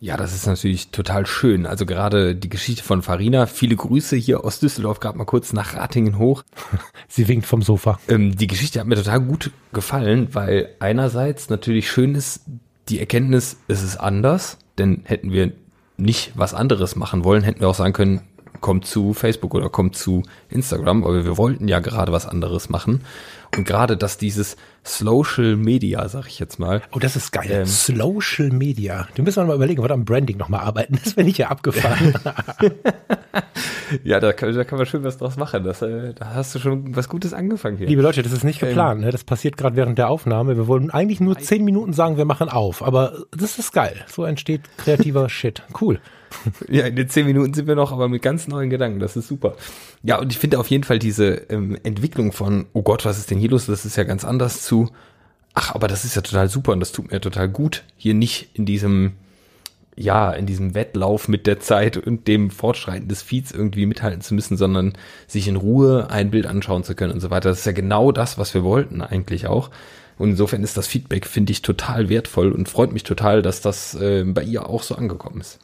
Ja, 0.00 0.16
das 0.16 0.34
ist 0.34 0.46
natürlich 0.46 0.88
total 0.88 1.26
schön. 1.26 1.66
Also 1.66 1.84
gerade 1.84 2.34
die 2.34 2.48
Geschichte 2.48 2.82
von 2.82 3.02
Farina. 3.02 3.44
Viele 3.44 3.76
Grüße 3.76 4.16
hier 4.16 4.42
aus 4.42 4.58
Düsseldorf, 4.58 5.00
gerade 5.00 5.18
mal 5.18 5.26
kurz 5.26 5.52
nach 5.52 5.74
Ratingen 5.74 6.16
hoch. 6.16 6.44
Sie 7.08 7.28
winkt 7.28 7.44
vom 7.44 7.60
Sofa. 7.60 8.00
Ähm, 8.08 8.34
die 8.34 8.46
Geschichte 8.46 8.80
hat 8.80 8.86
mir 8.86 8.96
total 8.96 9.20
gut 9.20 9.50
gefallen, 9.74 10.28
weil 10.32 10.70
einerseits 10.78 11.50
natürlich 11.50 11.90
schön 11.90 12.14
ist, 12.14 12.40
die 12.88 13.00
Erkenntnis, 13.00 13.56
es 13.68 13.82
ist 13.82 13.96
anders, 13.96 14.58
denn 14.78 15.02
hätten 15.04 15.32
wir 15.32 15.52
nicht 15.96 16.32
was 16.34 16.54
anderes 16.54 16.96
machen 16.96 17.24
wollen, 17.24 17.42
hätten 17.42 17.60
wir 17.60 17.68
auch 17.68 17.74
sagen 17.74 17.92
können, 17.92 18.20
kommt 18.60 18.86
zu 18.86 19.12
Facebook 19.12 19.54
oder 19.54 19.68
kommt 19.68 19.96
zu 19.96 20.22
Instagram, 20.48 21.04
aber 21.04 21.24
wir 21.24 21.36
wollten 21.36 21.68
ja 21.68 21.78
gerade 21.80 22.12
was 22.12 22.26
anderes 22.26 22.68
machen. 22.68 23.02
Und 23.54 23.66
gerade, 23.66 23.96
dass 23.96 24.18
dieses 24.18 24.56
Social 24.82 25.56
Media, 25.56 26.08
sag 26.08 26.26
ich 26.26 26.38
jetzt 26.38 26.58
mal. 26.58 26.82
Oh, 26.92 26.98
das 26.98 27.16
ist 27.16 27.32
geil. 27.32 27.48
Ähm, 27.50 27.66
Social 27.66 28.50
Media. 28.50 29.08
Du 29.14 29.22
müssen 29.22 29.42
wir 29.42 29.46
mal 29.46 29.56
überlegen, 29.56 29.82
was 29.82 29.90
am 29.90 30.04
Branding 30.04 30.36
nochmal 30.36 30.60
arbeiten. 30.60 30.98
Das 31.02 31.14
bin 31.14 31.26
ich 31.26 31.38
ja 31.38 31.48
abgefahren. 31.48 32.14
ja, 34.04 34.20
da 34.20 34.32
kann, 34.32 34.54
da 34.54 34.64
kann 34.64 34.78
man 34.78 34.86
schön 34.86 35.04
was 35.04 35.18
draus 35.18 35.36
machen. 35.36 35.64
Das, 35.64 35.82
äh, 35.82 36.14
da 36.14 36.34
hast 36.34 36.54
du 36.54 36.58
schon 36.58 36.94
was 36.96 37.08
Gutes 37.08 37.32
angefangen 37.32 37.76
hier. 37.76 37.86
Liebe 37.86 38.02
Leute, 38.02 38.22
das 38.22 38.32
ist 38.32 38.44
nicht 38.44 38.62
ähm, 38.62 38.68
geplant. 38.68 38.98
Ähm, 39.00 39.06
ne? 39.06 39.12
Das 39.12 39.24
passiert 39.24 39.56
gerade 39.56 39.76
während 39.76 39.98
der 39.98 40.08
Aufnahme. 40.08 40.56
Wir 40.56 40.66
wollen 40.66 40.90
eigentlich 40.90 41.20
nur 41.20 41.38
zehn 41.38 41.64
Minuten 41.64 41.92
sagen, 41.92 42.16
wir 42.16 42.24
machen 42.24 42.48
auf. 42.48 42.82
Aber 42.82 43.24
das 43.36 43.58
ist 43.58 43.72
geil. 43.72 44.04
So 44.08 44.24
entsteht 44.24 44.62
kreativer 44.78 45.28
Shit. 45.36 45.62
Cool. 45.80 46.00
Ja, 46.68 46.86
in 46.86 46.96
den 46.96 47.08
zehn 47.08 47.26
Minuten 47.26 47.54
sind 47.54 47.66
wir 47.66 47.74
noch, 47.74 47.92
aber 47.92 48.08
mit 48.08 48.22
ganz 48.22 48.48
neuen 48.48 48.70
Gedanken. 48.70 48.98
Das 48.98 49.16
ist 49.16 49.28
super. 49.28 49.56
Ja, 50.02 50.18
und 50.18 50.32
ich 50.32 50.38
finde 50.38 50.58
auf 50.58 50.68
jeden 50.68 50.84
Fall 50.84 50.98
diese 50.98 51.34
ähm, 51.50 51.78
Entwicklung 51.82 52.32
von, 52.32 52.66
oh 52.72 52.82
Gott, 52.82 53.04
was 53.04 53.18
ist 53.18 53.30
denn 53.30 53.38
hier 53.38 53.50
los? 53.50 53.66
Das 53.66 53.84
ist 53.84 53.96
ja 53.96 54.04
ganz 54.04 54.24
anders 54.24 54.62
zu, 54.62 54.90
ach, 55.54 55.74
aber 55.74 55.88
das 55.88 56.04
ist 56.04 56.16
ja 56.16 56.22
total 56.22 56.48
super 56.48 56.72
und 56.72 56.80
das 56.80 56.92
tut 56.92 57.10
mir 57.10 57.20
total 57.20 57.48
gut, 57.48 57.84
hier 57.96 58.14
nicht 58.14 58.50
in 58.54 58.66
diesem 58.66 59.12
ja, 59.96 60.30
in 60.32 60.44
diesem 60.44 60.74
Wettlauf 60.74 61.26
mit 61.26 61.46
der 61.46 61.58
Zeit 61.58 61.96
und 61.96 62.28
dem 62.28 62.50
Fortschreiten 62.50 63.08
des 63.08 63.22
Feeds 63.22 63.50
irgendwie 63.50 63.86
mithalten 63.86 64.20
zu 64.20 64.34
müssen, 64.34 64.58
sondern 64.58 64.92
sich 65.26 65.48
in 65.48 65.56
Ruhe 65.56 66.08
ein 66.10 66.30
Bild 66.30 66.46
anschauen 66.46 66.84
zu 66.84 66.94
können 66.94 67.14
und 67.14 67.20
so 67.20 67.30
weiter. 67.30 67.48
Das 67.48 67.60
ist 67.60 67.64
ja 67.64 67.72
genau 67.72 68.12
das, 68.12 68.36
was 68.36 68.52
wir 68.52 68.62
wollten 68.62 69.00
eigentlich 69.00 69.46
auch. 69.46 69.70
Und 70.18 70.30
insofern 70.30 70.62
ist 70.62 70.76
das 70.76 70.86
Feedback, 70.86 71.26
finde 71.26 71.52
ich, 71.52 71.62
total 71.62 72.08
wertvoll 72.08 72.52
und 72.52 72.68
freut 72.68 72.92
mich 72.92 73.04
total, 73.04 73.42
dass 73.42 73.62
das 73.62 73.94
äh, 73.94 74.24
bei 74.24 74.42
ihr 74.42 74.68
auch 74.68 74.82
so 74.82 74.94
angekommen 74.94 75.40
ist. 75.40 75.58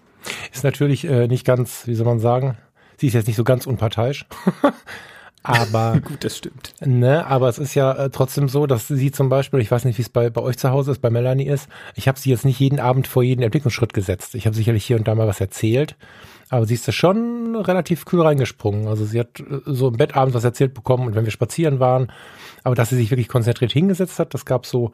Ist 0.53 0.65
natürlich 0.65 1.05
äh, 1.05 1.27
nicht 1.29 1.45
ganz, 1.45 1.87
wie 1.87 1.95
soll 1.95 2.07
man 2.07 2.21
sagen, 2.21 2.57
sie 2.99 3.09
ist 3.09 3.15
jetzt 3.15 3.27
nicht 3.27 3.37
so 3.37 3.45
ganz 3.45 3.67
unparteiisch. 3.67 4.27
aber 5.43 6.01
gut, 6.05 6.25
das 6.25 6.39
stimmt. 6.39 6.75
Ne, 6.81 7.27
aber 7.27 7.49
es 7.49 7.59
ist 7.59 7.75
ja 7.75 7.93
äh, 7.93 8.11
trotzdem 8.11 8.49
so, 8.49 8.67
dass 8.67 8.89
sie 8.89 9.11
zum 9.11 9.29
Beispiel, 9.29 9.61
ich 9.61 9.71
weiß 9.71 9.85
nicht, 9.85 9.99
wie 9.99 10.03
es 10.03 10.09
bei, 10.09 10.31
bei 10.31 10.41
euch 10.41 10.59
zu 10.59 10.71
Hause 10.71 10.93
ist, 10.93 11.01
bei 11.01 11.11
Melanie 11.11 11.47
ist, 11.47 11.69
ich 11.95 12.09
habe 12.09 12.19
sie 12.19 12.31
jetzt 12.31 12.45
nicht 12.45 12.61
jeden 12.61 12.81
Abend 12.81 13.07
vor 13.07 13.23
jeden 13.23 13.43
Entwicklungsschritt 13.43 13.93
gesetzt. 13.93 14.35
Ich 14.35 14.47
habe 14.47 14.57
sicherlich 14.57 14.85
hier 14.85 14.97
und 14.97 15.09
da 15.09 15.15
mal 15.15 15.27
was 15.27 15.41
erzählt, 15.41 15.97
aber 16.49 16.67
sie 16.67 16.75
ist 16.75 16.87
da 16.87 16.93
schon 16.93 17.57
relativ 17.57 18.05
kühl 18.05 18.23
reingesprungen. 18.23 18.87
Also 18.87 19.05
sie 19.05 19.21
hat 19.21 19.41
äh, 19.41 19.61
so 19.67 19.89
im 19.89 19.97
Bett 19.97 20.17
abends 20.17 20.35
was 20.35 20.45
erzählt 20.45 20.75
bekommen 20.75 21.07
und 21.07 21.15
wenn 21.15 21.25
wir 21.25 21.33
spazieren 21.33 21.81
waren, 21.81 22.13
aber 22.65 22.75
dass 22.75 22.91
sie 22.91 22.97
sich 22.97 23.11
wirklich 23.11 23.29
konzentriert 23.29 23.73
hingesetzt 23.73 24.19
hat, 24.19 24.35
das 24.35 24.45
gab 24.45 24.67
so 24.67 24.93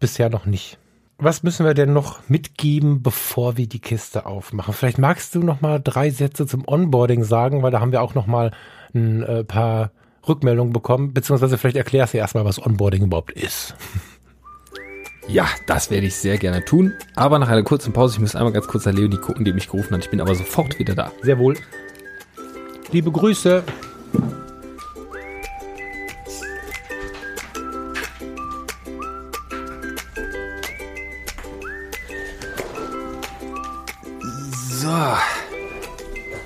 bisher 0.00 0.30
noch 0.30 0.46
nicht. 0.46 0.78
Was 1.18 1.42
müssen 1.44 1.64
wir 1.64 1.74
denn 1.74 1.92
noch 1.92 2.28
mitgeben, 2.28 3.02
bevor 3.02 3.56
wir 3.56 3.68
die 3.68 3.78
Kiste 3.78 4.26
aufmachen? 4.26 4.74
Vielleicht 4.74 4.98
magst 4.98 5.34
du 5.34 5.40
noch 5.40 5.60
mal 5.60 5.80
drei 5.82 6.10
Sätze 6.10 6.46
zum 6.46 6.66
Onboarding 6.66 7.22
sagen, 7.22 7.62
weil 7.62 7.70
da 7.70 7.80
haben 7.80 7.92
wir 7.92 8.02
auch 8.02 8.14
noch 8.14 8.26
mal 8.26 8.50
ein 8.94 9.22
äh, 9.22 9.44
paar 9.44 9.92
Rückmeldungen 10.26 10.72
bekommen, 10.72 11.14
beziehungsweise 11.14 11.56
vielleicht 11.56 11.76
erklärst 11.76 12.14
du 12.14 12.18
erstmal, 12.18 12.44
was 12.44 12.64
Onboarding 12.64 13.04
überhaupt 13.04 13.32
ist. 13.32 13.76
Ja, 15.28 15.46
das 15.66 15.90
werde 15.90 16.06
ich 16.06 16.16
sehr 16.16 16.36
gerne 16.36 16.64
tun. 16.64 16.92
Aber 17.14 17.38
nach 17.38 17.48
einer 17.48 17.62
kurzen 17.62 17.92
Pause, 17.92 18.16
ich 18.16 18.20
muss 18.20 18.36
einmal 18.36 18.52
ganz 18.52 18.66
kurz 18.66 18.84
nach 18.84 18.92
Leonie 18.92 19.16
gucken, 19.16 19.44
die 19.44 19.52
mich 19.52 19.68
gerufen 19.68 19.94
hat. 19.94 20.04
Ich 20.04 20.10
bin 20.10 20.20
aber 20.20 20.34
sofort 20.34 20.78
wieder 20.78 20.94
da. 20.94 21.12
Sehr 21.22 21.38
wohl. 21.38 21.56
Liebe 22.90 23.10
Grüße. 23.10 23.64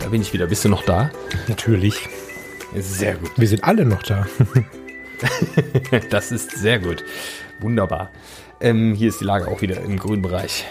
Da 0.09 0.13
bin 0.13 0.23
ich 0.23 0.33
wieder. 0.33 0.47
Bist 0.47 0.65
du 0.65 0.71
noch 0.71 0.87
da? 0.87 1.11
Natürlich. 1.49 2.09
Sehr 2.75 3.17
gut. 3.17 3.31
Wir 3.37 3.47
sind 3.47 3.63
alle 3.63 3.85
noch 3.85 4.03
da. 4.03 4.27
das 6.11 6.33
ist 6.33 6.53
sehr 6.53 6.79
gut. 6.79 7.05
Wunderbar. 7.61 8.09
Ähm, 8.59 8.95
hier 8.95 9.11
ist 9.11 9.21
die 9.21 9.27
Lage 9.27 9.49
auch 9.49 9.61
wieder 9.61 9.83
im 9.83 9.99
grünen 9.99 10.23
Bereich. 10.23 10.65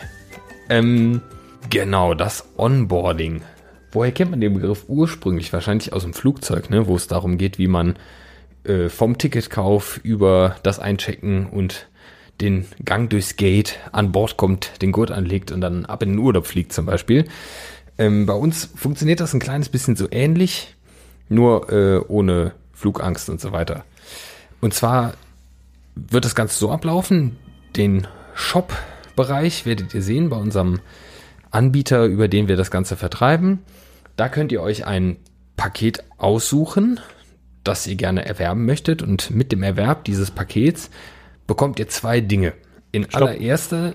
Ähm, 0.69 1.21
genau, 1.69 2.15
das 2.15 2.49
Onboarding. 2.57 3.43
Woher 3.91 4.11
kennt 4.11 4.31
man 4.31 4.41
den 4.41 4.55
Begriff 4.55 4.85
ursprünglich? 4.87 5.53
Wahrscheinlich 5.53 5.93
aus 5.93 6.01
dem 6.01 6.15
Flugzeug, 6.15 6.71
ne? 6.71 6.87
wo 6.87 6.95
es 6.95 7.05
darum 7.05 7.37
geht, 7.37 7.59
wie 7.59 7.67
man 7.67 7.95
äh, 8.63 8.89
vom 8.89 9.19
Ticketkauf 9.19 9.99
über 10.01 10.55
das 10.63 10.79
Einchecken 10.79 11.45
und 11.45 11.85
den 12.41 12.65
Gang 12.83 13.07
durchs 13.11 13.35
Gate 13.35 13.77
an 13.91 14.11
Bord 14.11 14.35
kommt, 14.35 14.81
den 14.81 14.91
Gurt 14.91 15.11
anlegt 15.11 15.51
und 15.51 15.61
dann 15.61 15.85
ab 15.85 16.01
in 16.01 16.13
den 16.13 16.19
Urlaub 16.19 16.47
fliegt 16.47 16.73
zum 16.73 16.87
Beispiel. 16.87 17.25
Ähm, 17.97 18.25
bei 18.25 18.33
uns 18.33 18.69
funktioniert 18.75 19.19
das 19.19 19.33
ein 19.33 19.39
kleines 19.39 19.69
bisschen 19.69 19.95
so 19.95 20.07
ähnlich 20.11 20.75
nur 21.29 21.71
äh, 21.71 21.99
ohne 22.07 22.53
Flugangst 22.73 23.29
und 23.29 23.41
so 23.41 23.51
weiter. 23.51 23.83
Und 24.61 24.73
zwar 24.73 25.13
wird 25.95 26.25
das 26.25 26.35
Ganze 26.35 26.57
so 26.57 26.71
ablaufen, 26.71 27.37
den 27.75 28.07
Shop-Bereich 28.33 29.65
werdet 29.65 29.93
ihr 29.93 30.01
sehen 30.01 30.29
bei 30.29 30.37
unserem 30.37 30.79
Anbieter, 31.51 32.05
über 32.05 32.27
den 32.27 32.47
wir 32.47 32.55
das 32.55 32.71
Ganze 32.71 32.95
vertreiben. 32.95 33.59
Da 34.15 34.29
könnt 34.29 34.51
ihr 34.51 34.61
euch 34.61 34.85
ein 34.85 35.17
Paket 35.55 36.03
aussuchen, 36.17 36.99
das 37.63 37.87
ihr 37.87 37.95
gerne 37.95 38.25
erwerben 38.25 38.65
möchtet. 38.65 39.01
Und 39.01 39.31
mit 39.31 39.51
dem 39.51 39.63
Erwerb 39.63 40.03
dieses 40.05 40.31
Pakets 40.31 40.89
bekommt 41.47 41.79
ihr 41.79 41.87
zwei 41.87 42.21
Dinge. 42.21 42.53
In 42.91 43.03
Stopp. 43.05 43.23
allererster. 43.23 43.93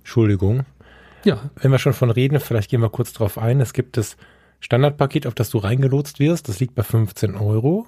Entschuldigung. 0.00 0.64
Ja. 1.24 1.50
Wenn 1.56 1.70
wir 1.70 1.78
schon 1.78 1.92
von 1.92 2.10
reden, 2.10 2.40
vielleicht 2.40 2.70
gehen 2.70 2.80
wir 2.80 2.90
kurz 2.90 3.12
drauf 3.12 3.38
ein. 3.38 3.60
Es 3.60 3.72
gibt 3.72 3.96
das 3.96 4.16
Standardpaket, 4.60 5.26
auf 5.26 5.34
das 5.34 5.50
du 5.50 5.58
reingelotst 5.58 6.18
wirst, 6.20 6.48
das 6.48 6.60
liegt 6.60 6.74
bei 6.74 6.82
15 6.82 7.34
Euro. 7.34 7.86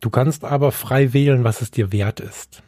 Du 0.00 0.10
kannst 0.10 0.44
aber 0.44 0.72
frei 0.72 1.12
wählen, 1.12 1.44
was 1.44 1.60
es 1.60 1.70
dir 1.70 1.92
wert 1.92 2.20
ist. 2.20 2.62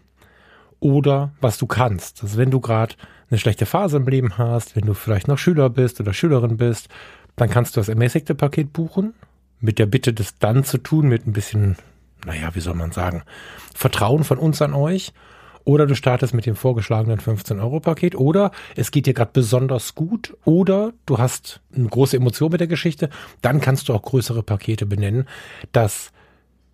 Oder 0.80 1.32
was 1.40 1.58
du 1.58 1.66
kannst. 1.66 2.22
Also 2.22 2.38
wenn 2.38 2.50
du 2.50 2.60
gerade 2.60 2.94
eine 3.28 3.38
schlechte 3.38 3.66
Phase 3.66 3.98
im 3.98 4.08
Leben 4.08 4.38
hast, 4.38 4.76
wenn 4.76 4.86
du 4.86 4.94
vielleicht 4.94 5.28
noch 5.28 5.38
Schüler 5.38 5.70
bist 5.70 6.00
oder 6.00 6.12
Schülerin 6.12 6.56
bist, 6.56 6.88
dann 7.36 7.50
kannst 7.50 7.76
du 7.76 7.80
das 7.80 7.88
ermäßigte 7.88 8.34
Paket 8.34 8.72
buchen, 8.72 9.14
mit 9.60 9.78
der 9.78 9.86
Bitte, 9.86 10.12
das 10.12 10.38
dann 10.38 10.64
zu 10.64 10.78
tun, 10.78 11.08
mit 11.08 11.26
ein 11.26 11.32
bisschen, 11.32 11.76
naja, 12.24 12.54
wie 12.54 12.60
soll 12.60 12.74
man 12.74 12.92
sagen, 12.92 13.22
Vertrauen 13.74 14.24
von 14.24 14.38
uns 14.38 14.62
an 14.62 14.74
euch. 14.74 15.12
Oder 15.64 15.86
du 15.86 15.94
startest 15.94 16.34
mit 16.34 16.46
dem 16.46 16.56
vorgeschlagenen 16.56 17.18
15-Euro-Paket. 17.18 18.14
Oder 18.14 18.50
es 18.76 18.90
geht 18.90 19.06
dir 19.06 19.14
gerade 19.14 19.30
besonders 19.32 19.94
gut. 19.94 20.36
Oder 20.44 20.92
du 21.06 21.18
hast 21.18 21.60
eine 21.74 21.88
große 21.88 22.16
Emotion 22.16 22.50
mit 22.50 22.60
der 22.60 22.68
Geschichte. 22.68 23.10
Dann 23.42 23.60
kannst 23.60 23.88
du 23.88 23.94
auch 23.94 24.02
größere 24.02 24.42
Pakete 24.42 24.86
benennen. 24.86 25.26
Das 25.72 26.12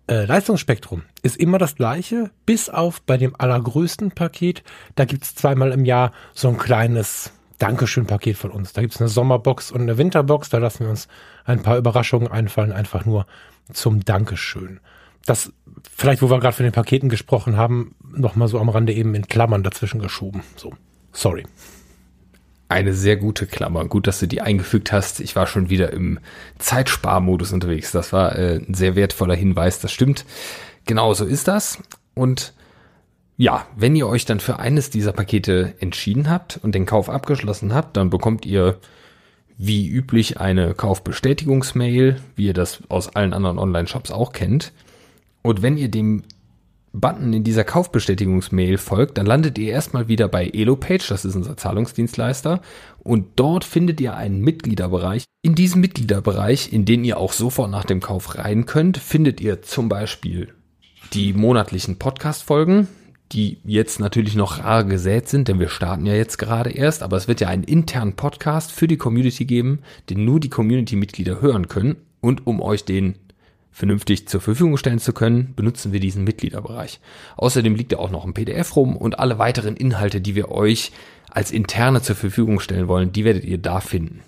äh, 0.09 0.25
Leistungsspektrum 0.25 1.03
ist 1.21 1.37
immer 1.37 1.57
das 1.57 1.75
gleiche, 1.75 2.31
bis 2.45 2.69
auf 2.69 3.01
bei 3.01 3.17
dem 3.17 3.35
allergrößten 3.37 4.11
Paket. 4.11 4.63
Da 4.95 5.05
gibt's 5.05 5.35
zweimal 5.35 5.71
im 5.71 5.85
Jahr 5.85 6.13
so 6.33 6.47
ein 6.47 6.57
kleines 6.57 7.31
Dankeschön-Paket 7.59 8.37
von 8.37 8.51
uns. 8.51 8.73
Da 8.73 8.81
gibt's 8.81 9.01
eine 9.01 9.09
Sommerbox 9.09 9.71
und 9.71 9.81
eine 9.81 9.97
Winterbox. 9.97 10.49
Da 10.49 10.59
lassen 10.59 10.85
wir 10.85 10.89
uns 10.89 11.07
ein 11.43 11.61
paar 11.61 11.77
Überraschungen 11.77 12.31
einfallen, 12.31 12.71
einfach 12.71 13.05
nur 13.05 13.25
zum 13.73 14.05
Dankeschön 14.05 14.79
das 15.27 15.51
vielleicht, 15.95 16.21
wo 16.21 16.29
wir 16.29 16.39
gerade 16.39 16.55
von 16.55 16.63
den 16.63 16.73
Paketen 16.73 17.09
gesprochen 17.09 17.57
haben, 17.57 17.95
noch 18.15 18.35
mal 18.35 18.47
so 18.47 18.59
am 18.59 18.69
Rande 18.69 18.93
eben 18.93 19.13
in 19.13 19.27
Klammern 19.27 19.63
dazwischen 19.63 20.01
geschoben. 20.01 20.41
So, 20.55 20.73
sorry. 21.11 21.43
Eine 22.69 22.93
sehr 22.93 23.15
gute 23.15 23.45
Klammer. 23.45 23.85
Gut, 23.85 24.07
dass 24.07 24.19
du 24.19 24.27
die 24.27 24.41
eingefügt 24.41 24.91
hast. 24.91 25.19
Ich 25.19 25.35
war 25.35 25.47
schon 25.47 25.69
wieder 25.69 25.93
im 25.93 26.19
Zeitsparmodus 26.57 27.53
unterwegs. 27.53 27.91
Das 27.91 28.11
war 28.11 28.35
äh, 28.37 28.57
ein 28.57 28.73
sehr 28.73 28.95
wertvoller 28.95 29.35
Hinweis. 29.35 29.79
Das 29.79 29.91
stimmt. 29.91 30.25
Genau 30.85 31.13
so 31.13 31.23
ist 31.23 31.47
das. 31.47 31.79
Und 32.13 32.53
ja, 33.37 33.67
wenn 33.75 33.95
ihr 33.95 34.07
euch 34.07 34.25
dann 34.25 34.39
für 34.39 34.59
eines 34.59 34.89
dieser 34.89 35.13
Pakete 35.13 35.75
entschieden 35.79 36.29
habt 36.29 36.59
und 36.61 36.73
den 36.73 36.85
Kauf 36.85 37.09
abgeschlossen 37.09 37.73
habt, 37.73 37.95
dann 37.95 38.09
bekommt 38.09 38.45
ihr 38.45 38.79
wie 39.57 39.87
üblich 39.87 40.39
eine 40.39 40.73
Kaufbestätigungsmail, 40.73 42.19
wie 42.35 42.47
ihr 42.47 42.53
das 42.53 42.83
aus 42.89 43.15
allen 43.15 43.33
anderen 43.33 43.59
Online-Shops 43.59 44.11
auch 44.11 44.33
kennt. 44.33 44.73
Und 45.41 45.61
wenn 45.61 45.77
ihr 45.77 45.89
dem 45.89 46.23
Button 46.93 47.33
in 47.33 47.43
dieser 47.43 47.63
Kaufbestätigungsmail 47.63 48.77
folgt, 48.77 49.17
dann 49.17 49.25
landet 49.25 49.57
ihr 49.57 49.71
erstmal 49.71 50.07
wieder 50.07 50.27
bei 50.27 50.47
EloPage, 50.47 51.07
das 51.09 51.25
ist 51.25 51.35
unser 51.35 51.57
Zahlungsdienstleister, 51.57 52.61
und 52.99 53.27
dort 53.35 53.63
findet 53.63 54.01
ihr 54.01 54.15
einen 54.15 54.41
Mitgliederbereich. 54.41 55.25
In 55.43 55.55
diesem 55.55 55.81
Mitgliederbereich, 55.81 56.73
in 56.73 56.85
den 56.85 57.03
ihr 57.03 57.17
auch 57.17 57.33
sofort 57.33 57.71
nach 57.71 57.85
dem 57.85 57.99
Kauf 57.99 58.37
rein 58.37 58.65
könnt, 58.65 58.97
findet 58.97 59.41
ihr 59.41 59.61
zum 59.61 59.89
Beispiel 59.89 60.53
die 61.13 61.33
monatlichen 61.33 61.97
Podcast-Folgen, 61.97 62.87
die 63.31 63.57
jetzt 63.65 63.99
natürlich 63.99 64.35
noch 64.35 64.63
rar 64.63 64.83
gesät 64.83 65.27
sind, 65.27 65.47
denn 65.47 65.59
wir 65.59 65.69
starten 65.69 66.05
ja 66.05 66.13
jetzt 66.13 66.37
gerade 66.37 66.71
erst, 66.71 67.03
aber 67.03 67.17
es 67.17 67.27
wird 67.27 67.41
ja 67.41 67.49
einen 67.49 67.63
internen 67.63 68.13
Podcast 68.13 68.71
für 68.71 68.87
die 68.87 68.97
Community 68.97 69.45
geben, 69.45 69.79
den 70.09 70.25
nur 70.25 70.39
die 70.39 70.49
Community-Mitglieder 70.49 71.41
hören 71.41 71.67
können. 71.67 71.97
Und 72.19 72.47
um 72.47 72.61
euch 72.61 72.83
den 72.83 73.15
vernünftig 73.77 74.27
zur 74.27 74.41
Verfügung 74.41 74.75
stellen 74.77 74.97
zu 74.97 75.13
können, 75.13 75.53
benutzen 75.55 75.93
wir 75.93 75.99
diesen 75.99 76.23
Mitgliederbereich. 76.23 76.99
Außerdem 77.35 77.75
liegt 77.75 77.91
da 77.91 77.97
auch 77.97 78.09
noch 78.09 78.25
ein 78.25 78.33
PDF 78.33 78.75
rum 78.75 78.97
und 78.97 79.19
alle 79.19 79.37
weiteren 79.37 79.77
Inhalte, 79.77 80.19
die 80.19 80.33
wir 80.33 80.49
euch 80.49 80.91
als 81.29 81.51
interne 81.51 82.01
zur 82.01 82.15
Verfügung 82.15 82.59
stellen 82.59 82.87
wollen, 82.87 83.11
die 83.11 83.23
werdet 83.23 83.43
ihr 83.43 83.59
da 83.59 83.79
finden. 83.79 84.21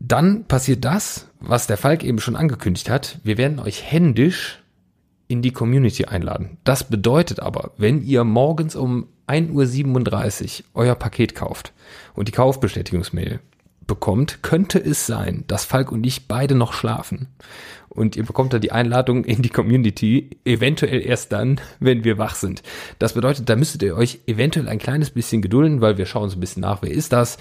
Dann 0.00 0.46
passiert 0.46 0.84
das, 0.84 1.28
was 1.38 1.68
der 1.68 1.76
Falk 1.76 2.02
eben 2.02 2.18
schon 2.18 2.34
angekündigt 2.34 2.90
hat. 2.90 3.20
Wir 3.22 3.38
werden 3.38 3.60
euch 3.60 3.84
händisch 3.88 4.60
in 5.28 5.42
die 5.42 5.52
Community 5.52 6.06
einladen. 6.06 6.58
Das 6.64 6.82
bedeutet 6.82 7.38
aber, 7.38 7.70
wenn 7.76 8.02
ihr 8.02 8.24
morgens 8.24 8.74
um 8.74 9.06
1.37 9.28 10.62
Uhr 10.62 10.64
euer 10.74 10.96
Paket 10.96 11.36
kauft 11.36 11.72
und 12.14 12.26
die 12.26 12.32
Kaufbestätigungsmail 12.32 13.38
bekommt, 13.92 14.42
könnte 14.42 14.78
es 14.78 15.06
sein, 15.06 15.44
dass 15.48 15.66
Falk 15.66 15.92
und 15.92 16.06
ich 16.06 16.26
beide 16.26 16.54
noch 16.54 16.72
schlafen. 16.72 17.28
Und 17.90 18.16
ihr 18.16 18.24
bekommt 18.24 18.54
dann 18.54 18.62
die 18.62 18.72
Einladung 18.72 19.22
in 19.22 19.42
die 19.42 19.50
Community, 19.50 20.30
eventuell 20.46 21.04
erst 21.04 21.30
dann, 21.30 21.60
wenn 21.78 22.04
wir 22.04 22.16
wach 22.16 22.36
sind. 22.36 22.62
Das 22.98 23.12
bedeutet, 23.12 23.50
da 23.50 23.54
müsstet 23.54 23.82
ihr 23.82 23.94
euch 23.94 24.20
eventuell 24.26 24.66
ein 24.66 24.78
kleines 24.78 25.10
bisschen 25.10 25.42
gedulden, 25.42 25.82
weil 25.82 25.98
wir 25.98 26.06
schauen 26.06 26.30
so 26.30 26.38
ein 26.38 26.40
bisschen 26.40 26.62
nach, 26.62 26.80
wer 26.80 26.90
ist 26.90 27.12
das. 27.12 27.36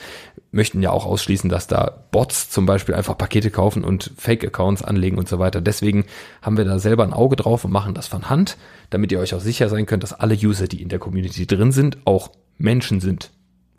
Möchten 0.51 0.81
ja 0.81 0.91
auch 0.91 1.05
ausschließen, 1.05 1.49
dass 1.49 1.67
da 1.67 2.05
Bots 2.11 2.49
zum 2.49 2.65
Beispiel 2.65 2.95
einfach 2.95 3.17
Pakete 3.17 3.49
kaufen 3.49 3.85
und 3.85 4.11
Fake-Accounts 4.17 4.83
anlegen 4.83 5.17
und 5.17 5.29
so 5.29 5.39
weiter. 5.39 5.61
Deswegen 5.61 6.03
haben 6.41 6.57
wir 6.57 6.65
da 6.65 6.79
selber 6.79 7.05
ein 7.05 7.13
Auge 7.13 7.37
drauf 7.37 7.63
und 7.63 7.71
machen 7.71 7.93
das 7.93 8.07
von 8.07 8.29
Hand, 8.29 8.57
damit 8.89 9.13
ihr 9.13 9.21
euch 9.21 9.33
auch 9.33 9.39
sicher 9.39 9.69
sein 9.69 9.85
könnt, 9.85 10.03
dass 10.03 10.11
alle 10.11 10.35
User, 10.35 10.67
die 10.67 10.81
in 10.81 10.89
der 10.89 10.99
Community 10.99 11.47
drin 11.47 11.71
sind, 11.71 11.99
auch 12.03 12.29
Menschen 12.57 12.99
sind 12.99 13.31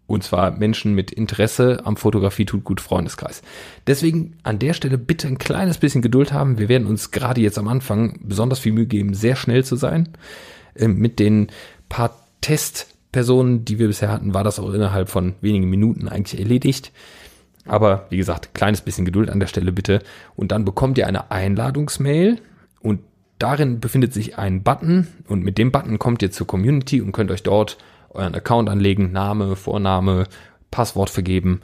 Und 0.07 0.25
zwar 0.25 0.51
Menschen 0.51 0.95
mit 0.95 1.11
Interesse 1.11 1.83
am 1.85 1.97
Fotografie 1.97 2.45
tut 2.45 2.65
gut 2.65 2.81
Freundeskreis. 2.81 3.43
Deswegen 3.87 4.37
an 4.43 4.59
der 4.59 4.75
Stelle 4.75 4.99
bitte 4.99 5.29
ein 5.29 5.39
kleines 5.39 5.79
bisschen 5.79 6.03
Geduld 6.03 6.33
haben. 6.33 6.59
Wir 6.59 6.69
werden 6.69 6.87
uns 6.87 7.13
gerade 7.13 7.41
jetzt 7.41 7.59
am 7.59 7.69
Anfang 7.69 8.19
besonders 8.23 8.59
viel 8.59 8.73
Mühe 8.73 8.87
geben, 8.87 9.15
sehr 9.15 9.37
schnell 9.37 9.65
zu 9.65 9.77
sein. 9.77 10.09
Ähm, 10.77 10.97
mit 10.99 11.19
den 11.19 11.49
paar 11.89 12.17
Testpersonen, 12.41 13.65
die 13.65 13.79
wir 13.79 13.87
bisher 13.87 14.11
hatten, 14.11 14.35
war 14.35 14.45
das 14.45 14.59
auch 14.59 14.73
innerhalb 14.73 15.09
von 15.09 15.35
wenigen 15.41 15.71
Minuten 15.71 16.09
eigentlich 16.09 16.41
erledigt. 16.41 16.93
Aber 17.65 18.07
wie 18.11 18.17
gesagt, 18.17 18.55
kleines 18.55 18.81
bisschen 18.81 19.05
Geduld 19.05 19.31
an 19.31 19.41
der 19.41 19.47
Stelle 19.47 19.73
bitte. 19.73 20.03
Und 20.35 20.53
dann 20.53 20.65
bekommt 20.65 20.99
ihr 20.99 21.07
eine 21.07 21.31
Einladungsmail 21.31 22.39
und 22.81 23.01
darin 23.39 23.81
befindet 23.81 24.13
sich 24.13 24.39
ein 24.39 24.63
Button 24.63 25.07
und 25.29 25.43
mit 25.45 25.59
dem 25.59 25.73
Button 25.73 25.99
kommt 25.99 26.23
ihr 26.23 26.31
zur 26.31 26.47
Community 26.47 27.01
und 27.01 27.13
könnt 27.13 27.31
euch 27.31 27.43
dort 27.43 27.79
euren 28.15 28.35
Account 28.35 28.69
anlegen, 28.69 29.13
Name, 29.13 29.57
Vorname, 29.57 30.27
Passwort 30.71 31.11
vergeben 31.11 31.61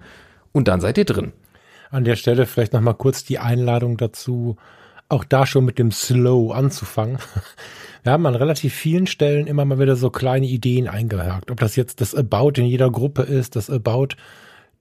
und 0.52 0.69
dann 0.69 0.81
seid 0.81 0.99
ihr 0.99 1.05
drin. 1.05 1.33
An 1.90 2.05
der 2.05 2.17
Stelle 2.17 2.47
vielleicht 2.47 2.73
nochmal 2.73 2.95
kurz 2.95 3.25
die 3.25 3.38
Einladung 3.38 3.97
dazu, 3.97 4.57
auch 5.09 5.25
da 5.25 5.47
schon 5.47 5.64
mit 5.64 5.78
dem 5.78 5.90
Slow 5.90 6.52
anzufangen. 6.52 7.19
Wir 8.02 8.12
haben 8.12 8.26
an 8.26 8.35
relativ 8.35 8.75
vielen 8.75 9.07
Stellen 9.07 9.47
immer 9.47 9.64
mal 9.64 9.78
wieder 9.78 9.97
so 9.97 10.11
kleine 10.11 10.47
Ideen 10.47 10.88
eingehakt. 10.88 11.50
Ob 11.50 11.61
das 11.61 11.76
jetzt 11.76 12.00
das 12.00 12.14
About 12.14 12.52
in 12.57 12.67
jeder 12.67 12.90
Gruppe 12.90 13.23
ist, 13.23 13.57
das 13.57 13.71
About 13.71 14.09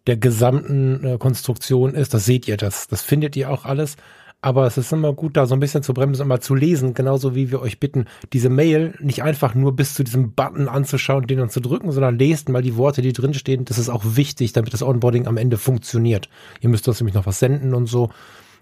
der 0.05 0.17
gesamten 0.17 1.03
äh, 1.03 1.17
Konstruktion 1.17 1.93
ist, 1.93 2.13
das 2.13 2.25
seht 2.25 2.47
ihr, 2.47 2.57
das, 2.57 2.88
das 2.88 3.01
findet 3.01 3.36
ihr 3.36 3.50
auch 3.50 3.65
alles. 3.65 3.97
Aber 4.41 4.67
es 4.67 4.77
ist 4.77 4.94
immer 4.94 5.13
gut, 5.13 5.36
da 5.36 5.48
so 5.48 5.56
ein 5.56 5.60
bisschen 5.60 5.82
zu 5.82 5.94
bremsen 5.94 6.22
und 6.22 6.27
mal 6.27 6.39
zu 6.39 6.53
lesen, 6.53 6.94
genauso 6.94 7.34
wie 7.34 7.50
wir 7.50 7.60
euch 7.60 7.79
bitten, 7.79 8.06
diese 8.34 8.50
Mail 8.50 8.94
nicht 9.00 9.24
einfach 9.24 9.56
nur 9.56 9.75
bis 9.75 9.96
zu 9.96 10.03
diesem 10.03 10.34
Button 10.34 10.67
anzuschauen, 10.67 11.25
den 11.25 11.39
dann 11.39 11.50
zu 11.50 11.60
drücken, 11.60 11.91
sondern 11.91 12.20
lest 12.20 12.48
mal 12.48 12.62
die 12.62 12.75
Worte, 12.75 13.01
die 13.01 13.13
drinstehen. 13.13 13.65
Das 13.65 13.79
ist 13.79 13.89
auch 13.89 14.03
wichtig, 14.06 14.53
damit 14.53 14.74
das 14.74 14.84
Onboarding 14.84 15.25
am 15.25 15.38
Ende 15.38 15.58
funktioniert. 15.58 16.29
Ihr 16.62 16.70
müsst 16.70 16.88
uns 16.88 17.00
nämlich 17.00 17.15
noch 17.15 17.25
was 17.25 17.39
senden 17.39 17.74
und 17.74 17.88
so. 17.88 18.10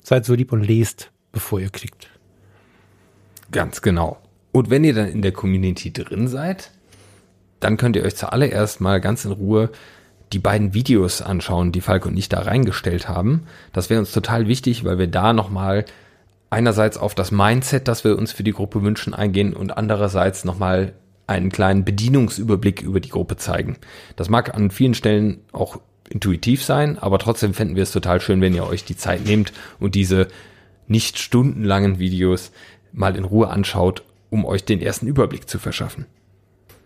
Seid 0.02 0.24
so 0.24 0.34
lieb 0.34 0.54
und 0.54 0.66
lest, 0.66 1.12
bevor 1.34 1.60
ihr 1.60 1.70
klickt. 1.70 2.10
Ganz 3.52 3.82
genau. 3.82 4.18
Und 4.54 4.70
wenn 4.70 4.86
ihr 4.86 4.94
dann 4.94 5.10
in 5.10 5.22
der 5.22 5.34
Community 5.34 5.92
drin 5.92 6.30
seid, 6.30 6.72
dann 7.60 7.76
könnt 7.76 7.98
ihr 7.98 8.04
euch 8.04 8.16
zuallererst 8.16 8.80
mal 8.80 9.02
ganz 9.02 9.26
in 9.26 9.32
Ruhe 9.32 9.72
die 10.34 10.40
beiden 10.40 10.74
Videos 10.74 11.22
anschauen, 11.22 11.72
die 11.72 11.82
Falk 11.82 12.06
und 12.06 12.18
ich 12.18 12.30
da 12.30 12.42
reingestellt 12.42 13.08
haben. 13.08 13.44
Das 13.74 13.90
wäre 13.90 14.00
uns 14.00 14.12
total 14.12 14.48
wichtig, 14.48 14.84
weil 14.84 14.98
wir 14.98 15.08
da 15.08 15.34
nochmal 15.34 15.86
einerseits 16.50 16.98
auf 16.98 17.16
das 17.16 17.32
Mindset, 17.32 17.88
das 17.88 18.04
wir 18.04 18.18
uns 18.18 18.32
für 18.32 18.44
die 18.44 18.54
Gruppe 18.54 18.82
wünschen, 18.82 19.14
eingehen 19.14 19.54
und 19.54 19.78
andererseits 19.78 20.46
nochmal 20.46 20.94
einen 21.28 21.52
kleinen 21.52 21.86
Bedienungsüberblick 21.86 22.82
über 22.82 23.00
die 23.00 23.10
Gruppe 23.10 23.36
zeigen. 23.38 23.78
Das 24.16 24.30
mag 24.30 24.54
an 24.54 24.72
vielen 24.72 24.94
Stellen 24.94 25.40
auch 25.52 25.80
intuitiv 26.10 26.64
sein, 26.64 27.00
aber 27.00 27.18
trotzdem 27.18 27.54
fänden 27.54 27.76
wir 27.76 27.84
es 27.84 27.92
total 27.92 28.22
schön, 28.22 28.42
wenn 28.42 28.54
ihr 28.54 28.68
euch 28.68 28.86
die 28.86 28.98
Zeit 28.98 29.26
nehmt 29.26 29.54
und 29.80 29.96
diese 29.96 30.28
nicht 30.88 31.18
stundenlangen 31.18 31.98
Videos 31.98 32.52
mal 32.92 33.16
in 33.16 33.24
Ruhe 33.24 33.50
anschaut, 33.50 34.04
um 34.30 34.46
euch 34.46 34.66
den 34.66 34.82
ersten 34.82 35.08
Überblick 35.08 35.50
zu 35.50 35.58
verschaffen. 35.58 36.06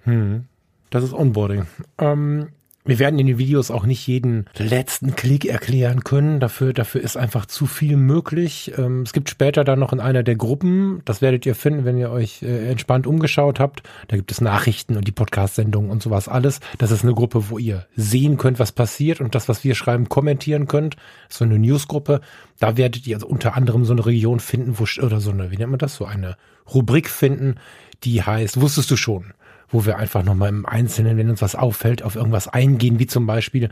Hm. 0.03 0.45
Das 0.89 1.03
ist 1.03 1.13
Onboarding. 1.13 1.67
Ähm, 1.97 2.49
wir 2.85 2.97
werden 2.97 3.19
in 3.19 3.27
den 3.27 3.37
Videos 3.37 3.71
auch 3.71 3.85
nicht 3.85 4.07
jeden 4.07 4.45
letzten 4.57 5.15
Klick 5.15 5.45
erklären 5.45 6.03
können. 6.03 6.39
Dafür, 6.39 6.73
dafür 6.73 7.01
ist 7.01 7.17
einfach 7.17 7.45
zu 7.45 7.65
viel 7.65 7.97
möglich. 7.97 8.73
Ähm, 8.77 9.01
es 9.01 9.13
gibt 9.13 9.29
später 9.29 9.63
dann 9.63 9.79
noch 9.79 9.91
in 9.91 9.99
einer 9.99 10.23
der 10.23 10.35
Gruppen, 10.35 11.01
das 11.05 11.21
werdet 11.21 11.45
ihr 11.45 11.55
finden, 11.55 11.85
wenn 11.85 11.97
ihr 11.97 12.09
euch 12.09 12.41
äh, 12.41 12.69
entspannt 12.69 13.05
umgeschaut 13.05 13.59
habt. 13.59 13.83
Da 14.07 14.15
gibt 14.15 14.31
es 14.31 14.41
Nachrichten 14.41 14.95
und 14.95 15.07
die 15.07 15.11
Podcast-Sendungen 15.11 15.91
und 15.91 16.01
sowas 16.01 16.27
alles. 16.27 16.61
Das 16.77 16.91
ist 16.91 17.03
eine 17.03 17.13
Gruppe, 17.13 17.49
wo 17.49 17.57
ihr 17.57 17.85
sehen 17.95 18.37
könnt, 18.37 18.59
was 18.59 18.71
passiert 18.71 19.19
und 19.19 19.35
das, 19.35 19.49
was 19.49 19.63
wir 19.63 19.75
schreiben, 19.75 20.07
kommentieren 20.07 20.67
könnt. 20.67 20.95
So 21.27 21.43
eine 21.43 21.59
Newsgruppe. 21.59 22.21
Da 22.59 22.77
werdet 22.77 23.05
ihr 23.07 23.17
also 23.17 23.27
unter 23.27 23.55
anderem 23.55 23.85
so 23.85 23.93
eine 23.93 24.05
Region 24.05 24.39
finden, 24.39 24.79
wo, 24.79 24.85
oder 25.03 25.19
so 25.19 25.31
eine, 25.31 25.51
wie 25.51 25.57
nennt 25.57 25.71
man 25.71 25.79
das, 25.79 25.95
so 25.95 26.05
eine 26.05 26.37
Rubrik 26.73 27.09
finden, 27.09 27.55
die 28.03 28.23
heißt, 28.23 28.61
wusstest 28.61 28.89
du 28.89 28.95
schon? 28.95 29.33
Wo 29.71 29.85
wir 29.85 29.97
einfach 29.97 30.23
nochmal 30.23 30.49
im 30.49 30.65
Einzelnen, 30.65 31.17
wenn 31.17 31.29
uns 31.29 31.41
was 31.41 31.55
auffällt, 31.55 32.03
auf 32.03 32.15
irgendwas 32.15 32.47
eingehen, 32.47 32.99
wie 32.99 33.07
zum 33.07 33.25
Beispiel 33.25 33.69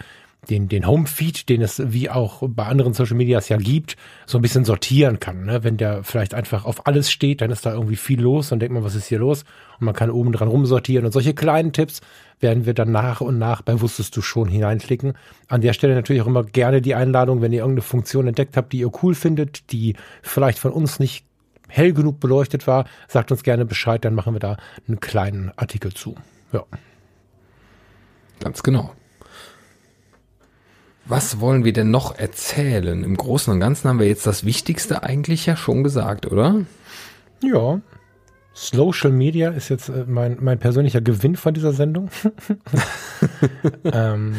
den, 0.50 0.70
den 0.70 0.88
Homefeed, 0.88 1.50
den 1.50 1.62
es 1.62 1.82
wie 1.92 2.10
auch 2.10 2.42
bei 2.48 2.66
anderen 2.66 2.94
Social 2.94 3.18
Medias 3.18 3.50
ja 3.50 3.58
gibt, 3.58 3.98
so 4.26 4.38
ein 4.38 4.42
bisschen 4.42 4.66
sortieren 4.66 5.20
kann. 5.20 5.46
Ne? 5.46 5.64
Wenn 5.64 5.78
der 5.78 6.04
vielleicht 6.04 6.34
einfach 6.34 6.66
auf 6.66 6.88
alles 6.88 7.12
steht, 7.12 7.42
dann 7.42 7.52
ist 7.52 7.66
da 7.66 7.74
irgendwie 7.74 7.96
viel 7.96 8.22
los 8.22 8.52
und 8.52 8.60
denkt 8.60 8.74
man, 8.74 8.84
was 8.84 8.96
ist 8.96 9.08
hier 9.08 9.20
los? 9.20 9.44
Und 9.80 9.86
man 9.86 9.96
kann 9.96 10.10
oben 10.10 10.32
dran 10.32 10.48
rumsortieren 10.48 11.06
und 11.06 11.12
solche 11.12 11.34
kleinen 11.34 11.74
Tipps 11.74 12.02
werden 12.40 12.66
wir 12.66 12.74
dann 12.74 12.92
nach 12.92 13.20
und 13.20 13.38
nach 13.38 13.62
bei 13.62 13.82
Wusstest 13.82 14.16
du 14.16 14.22
schon 14.22 14.48
hineinklicken. 14.48 15.14
An 15.48 15.62
der 15.62 15.74
Stelle 15.74 15.96
natürlich 15.96 16.22
auch 16.22 16.28
immer 16.28 16.44
gerne 16.44 16.82
die 16.82 16.96
Einladung, 16.96 17.42
wenn 17.42 17.52
ihr 17.52 17.60
irgendeine 17.60 17.82
Funktion 17.82 18.28
entdeckt 18.28 18.56
habt, 18.58 18.74
die 18.74 18.80
ihr 18.80 18.92
cool 19.04 19.16
findet, 19.16 19.72
die 19.72 19.96
vielleicht 20.22 20.60
von 20.60 20.72
uns 20.72 21.00
nicht 21.00 21.27
hell 21.68 21.94
genug 21.94 22.20
beleuchtet 22.20 22.68
war, 22.68 22.86
sagt 23.08 23.32
uns 23.32 23.44
gerne 23.44 23.66
Bescheid, 23.66 24.04
dann 24.04 24.16
machen 24.16 24.34
wir 24.34 24.40
da 24.40 24.58
einen 24.88 25.00
kleinen 25.00 25.52
Artikel 25.56 25.94
zu. 25.94 26.16
Ja. 26.52 26.64
Ganz 28.40 28.64
genau. 28.64 28.92
Was 31.06 31.40
wollen 31.40 31.64
wir 31.64 31.74
denn 31.74 31.90
noch 31.90 32.18
erzählen? 32.18 33.04
Im 33.04 33.16
Großen 33.16 33.52
und 33.54 33.60
Ganzen 33.60 33.88
haben 33.88 34.00
wir 34.00 34.08
jetzt 34.08 34.28
das 34.28 34.44
Wichtigste 34.44 35.04
eigentlich 35.04 35.46
ja 35.46 35.56
schon 35.56 35.84
gesagt, 35.84 36.26
oder? 36.26 36.66
Ja. 37.42 37.80
Social 38.54 39.12
Media 39.12 39.52
ist 39.52 39.70
jetzt 39.70 39.88
äh, 39.88 40.04
mein, 40.08 40.38
mein 40.42 40.60
persönlicher 40.60 41.00
Gewinn 41.00 41.36
von 41.36 41.54
dieser 41.54 41.74
Sendung. 41.74 42.10
ähm, 43.86 44.36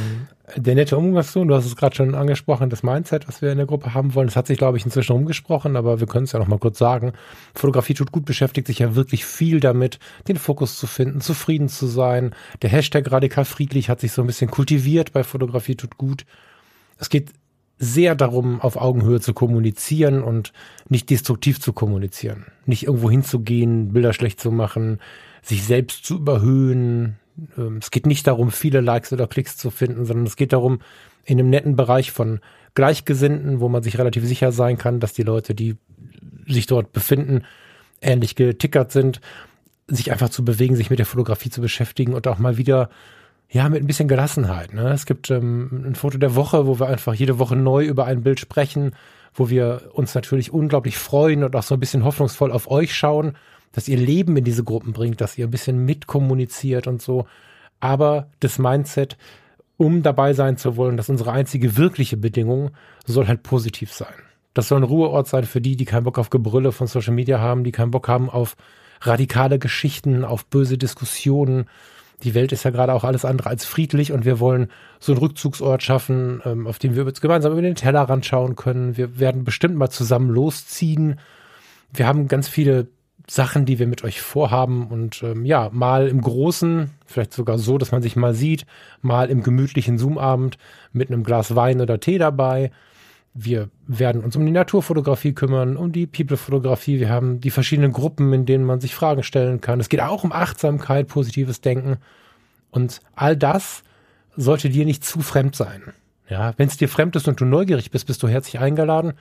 der 0.57 0.75
nette 0.75 0.97
Umgangston, 0.97 1.49
du 1.49 1.55
hast 1.55 1.67
es 1.67 1.77
gerade 1.77 1.95
schon 1.95 2.15
angesprochen, 2.15 2.71
das 2.71 2.83
Mindset, 2.83 3.29
was 3.29 3.43
wir 3.43 3.51
in 3.51 3.59
der 3.59 3.67
Gruppe 3.67 3.95
haben 3.95 4.15
wollen, 4.15 4.29
das 4.29 4.37
hat 4.37 4.47
sich, 4.47 4.59
glaube 4.59 4.79
ich, 4.79 4.85
inzwischen 4.85 5.13
umgesprochen, 5.13 5.77
aber 5.77 6.01
wir 6.01 6.07
können 6.07 6.25
es 6.25 6.33
ja 6.33 6.39
noch 6.39 6.49
mal 6.49 6.59
kurz 6.59 6.79
sagen. 6.79 7.13
Fotografie 7.55 7.95
tut 7.95 8.13
gut, 8.13 8.25
beschäftigt 8.25 8.67
sich 8.67 8.79
ja 8.79 8.95
wirklich 8.95 9.25
viel 9.25 9.61
damit, 9.61 9.99
den 10.27 10.37
Fokus 10.37 10.79
zu 10.79 10.87
finden, 10.87 11.21
zufrieden 11.21 11.69
zu 11.69 11.87
sein. 11.87 12.35
Der 12.63 12.71
Hashtag 12.71 13.11
radikal 13.11 13.45
friedlich 13.45 13.89
hat 13.89 14.01
sich 14.01 14.13
so 14.13 14.23
ein 14.23 14.27
bisschen 14.27 14.51
kultiviert 14.51 15.13
bei 15.13 15.25
Fotografie 15.25 15.77
tut 15.77 15.99
gut. 15.99 16.25
Es 16.99 17.11
geht 17.11 17.33
sehr 17.79 18.15
darum, 18.15 18.61
auf 18.61 18.77
Augenhöhe 18.77 19.21
zu 19.21 19.35
kommunizieren 19.35 20.23
und 20.23 20.53
nicht 20.89 21.11
destruktiv 21.11 21.61
zu 21.61 21.73
kommunizieren. 21.73 22.47
Nicht 22.67 22.87
irgendwo 22.87 23.11
hinzugehen, 23.11 23.93
Bilder 23.93 24.13
schlecht 24.13 24.41
zu 24.41 24.51
machen, 24.51 24.99
sich 25.43 25.65
selbst 25.65 26.05
zu 26.05 26.17
überhöhen, 26.17 27.17
es 27.79 27.91
geht 27.91 28.07
nicht 28.07 28.27
darum, 28.27 28.51
viele 28.51 28.81
Likes 28.81 29.13
oder 29.13 29.27
Klicks 29.27 29.57
zu 29.57 29.71
finden, 29.71 30.05
sondern 30.05 30.27
es 30.27 30.37
geht 30.37 30.53
darum, 30.53 30.81
in 31.25 31.39
einem 31.39 31.51
netten 31.51 31.77
Bereich 31.77 32.11
von 32.11 32.41
Gleichgesinnten, 32.75 33.61
wo 33.61 33.69
man 33.69 33.83
sich 33.83 33.99
relativ 33.99 34.25
sicher 34.25 34.53
sein 34.53 34.79
kann, 34.79 35.01
dass 35.01 35.13
die 35.13 35.23
Leute, 35.23 35.55
die 35.55 35.77
sich 36.47 36.67
dort 36.67 36.93
befinden, 36.93 37.43
ähnlich 38.01 38.35
getickert 38.35 38.93
sind, 38.93 39.21
sich 39.87 40.13
einfach 40.13 40.29
zu 40.29 40.45
bewegen, 40.45 40.77
sich 40.77 40.91
mit 40.91 40.99
der 40.99 41.07
Fotografie 41.07 41.51
zu 41.51 41.61
beschäftigen 41.61 42.15
und 42.15 42.27
auch 42.27 42.39
mal 42.39 42.57
wieder 42.57 42.91
ja, 43.51 43.69
mit 43.69 43.83
ein 43.83 43.87
bisschen 43.87 44.09
Gelassenheit. 44.09 44.75
Ne? 44.75 44.93
Es 44.93 45.07
gibt 45.07 45.31
ähm, 45.31 45.85
ein 45.87 45.95
Foto 45.95 46.19
der 46.19 46.35
Woche, 46.35 46.67
wo 46.67 46.79
wir 46.79 46.87
einfach 46.87 47.15
jede 47.15 47.39
Woche 47.39 47.57
neu 47.57 47.85
über 47.85 48.05
ein 48.05 48.23
Bild 48.23 48.41
sprechen, 48.41 48.93
wo 49.35 49.49
wir 49.49 49.91
uns 49.93 50.15
natürlich 50.15 50.53
unglaublich 50.53 50.99
freuen 50.99 51.45
und 51.45 51.57
auch 51.57 51.63
so 51.63 51.75
ein 51.75 51.81
bisschen 51.81 52.05
hoffnungsvoll 52.05 52.53
auf 52.53 52.71
euch 52.71 52.95
schauen 52.95 53.37
dass 53.73 53.89
ihr 53.89 53.97
Leben 53.97 54.37
in 54.37 54.45
diese 54.45 54.65
Gruppen 54.65 54.93
bringt, 54.93 55.21
dass 55.21 55.39
ihr 55.39 55.47
ein 55.47 55.51
bisschen 55.51 55.85
mitkommuniziert 55.85 56.87
und 56.87 57.03
so. 57.03 57.27
Aber 57.81 58.29
das 58.41 58.59
Mindset, 58.59 59.17
um 59.77 60.03
dabei 60.03 60.33
sein 60.33 60.57
zu 60.57 60.77
wollen, 60.77 60.97
dass 60.97 61.09
unsere 61.09 61.33
einzige 61.33 61.77
wirkliche 61.77 62.17
Bedingung 62.17 62.71
soll 63.07 63.29
halt 63.29 63.43
positiv 63.43 63.93
sein. 63.93 64.15
Das 64.55 64.69
soll 64.69 64.81
ein 64.81 64.85
Ruheort 64.85 65.29
sein 65.29 65.45
für 65.45 65.61
die, 65.61 65.77
die 65.77 65.85
keinen 65.85 66.05
Bock 66.05 66.19
auf 66.19 66.31
Gebrülle 66.31 66.73
von 66.73 66.89
Social 66.89 67.15
Media 67.15 67.39
haben, 67.39 67.63
die 67.63 67.73
keinen 67.73 67.93
Bock 67.93 68.09
haben 68.09 68.29
auf 68.29 68.57
radikale 69.01 69.59
Geschichten, 69.59 70.25
auf 70.25 70.47
böse 70.47 70.79
Diskussionen. 70.79 71.67
Die 72.25 72.35
Welt 72.35 72.51
ist 72.51 72.65
ja 72.65 72.73
gerade 72.73 72.95
auch 72.95 73.05
alles 73.05 73.25
andere 73.25 73.51
als 73.51 73.65
friedlich 73.65 74.11
und 74.11 74.25
wir 74.25 74.41
wollen 74.41 74.69
so 74.99 75.13
einen 75.13 75.21
Rückzugsort 75.21 75.85
schaffen, 75.85 76.43
ähm, 76.45 76.67
auf 76.67 76.81
dem 76.81 76.97
wir 76.97 77.05
jetzt 77.05 77.21
gemeinsam 77.21 77.53
über 77.53 77.63
den 77.63 77.77
Tellerrand 77.77 78.27
schauen 78.27 78.57
können. 78.57 78.97
Wir 78.97 79.21
werden 79.21 79.45
bestimmt 79.45 79.77
mal 79.77 79.91
zusammen 79.91 80.31
losziehen. 80.31 81.21
Wir 81.93 82.09
haben 82.09 82.27
ganz 82.27 82.49
viele 82.49 82.89
Sachen, 83.31 83.67
die 83.67 83.79
wir 83.79 83.87
mit 83.87 84.05
euch 84.05 84.21
vorhaben 84.21 84.89
und 84.89 85.23
ähm, 85.23 85.45
ja, 85.45 85.69
mal 85.73 86.09
im 86.09 86.21
Großen, 86.21 86.91
vielleicht 87.07 87.33
sogar 87.33 87.59
so, 87.59 87.77
dass 87.77 87.93
man 87.93 88.03
sich 88.03 88.17
mal 88.17 88.35
sieht, 88.35 88.65
mal 89.03 89.29
im 89.29 89.43
gemütlichen 89.43 89.99
Zoom-Abend 89.99 90.57
mit 90.93 91.11
einem 91.11 91.25
Glas 91.25 91.55
Wein 91.55 91.81
oder 91.81 92.01
Tee 92.01 92.19
dabei. 92.19 92.71
Wir 93.35 93.69
werden 93.87 94.25
uns 94.25 94.35
um 94.35 94.47
die 94.47 94.53
Naturfotografie 94.53 95.35
kümmern, 95.35 95.77
um 95.77 95.93
die 95.93 96.07
People-Fotografie. 96.07 96.99
Wir 96.99 97.11
haben 97.11 97.41
die 97.41 97.51
verschiedenen 97.51 97.93
Gruppen, 97.93 98.33
in 98.33 98.47
denen 98.47 98.65
man 98.65 98.81
sich 98.81 98.95
Fragen 98.95 99.23
stellen 99.23 99.61
kann. 99.61 99.79
Es 99.79 99.91
geht 99.91 100.01
auch 100.01 100.25
um 100.25 100.33
Achtsamkeit, 100.33 101.07
positives 101.07 101.61
Denken. 101.61 101.99
Und 102.71 103.01
all 103.15 103.37
das 103.37 103.83
sollte 104.37 104.71
dir 104.71 104.87
nicht 104.87 105.05
zu 105.05 105.21
fremd 105.21 105.55
sein. 105.55 105.83
Ja, 106.29 106.55
wenn 106.57 106.69
es 106.69 106.77
dir 106.77 106.89
fremd 106.89 107.17
ist 107.17 107.29
und 107.29 107.41
du 107.41 107.45
neugierig 107.45 107.91
bist, 107.91 108.07
bist 108.07 108.23
du 108.23 108.29
herzlich 108.29 108.59
eingeladen. 108.59 109.13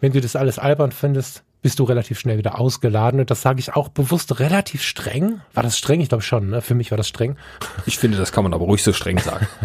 Wenn 0.00 0.12
du 0.12 0.20
das 0.20 0.36
alles 0.36 0.58
albern 0.58 0.92
findest, 0.92 1.44
bist 1.62 1.78
du 1.78 1.84
relativ 1.84 2.18
schnell 2.18 2.38
wieder 2.38 2.58
ausgeladen. 2.58 3.20
Und 3.20 3.30
das 3.30 3.42
sage 3.42 3.60
ich 3.60 3.74
auch 3.74 3.88
bewusst 3.88 4.40
relativ 4.40 4.82
streng. 4.82 5.40
War 5.54 5.62
das 5.62 5.76
streng? 5.78 6.00
Ich 6.00 6.08
glaube 6.08 6.22
schon, 6.22 6.50
ne? 6.50 6.62
Für 6.62 6.74
mich 6.74 6.90
war 6.90 6.98
das 6.98 7.08
streng. 7.08 7.36
Ich 7.86 7.98
finde, 7.98 8.18
das 8.18 8.32
kann 8.32 8.44
man 8.44 8.54
aber 8.54 8.64
ruhig 8.64 8.82
so 8.82 8.92
streng 8.92 9.18
sagen. 9.18 9.46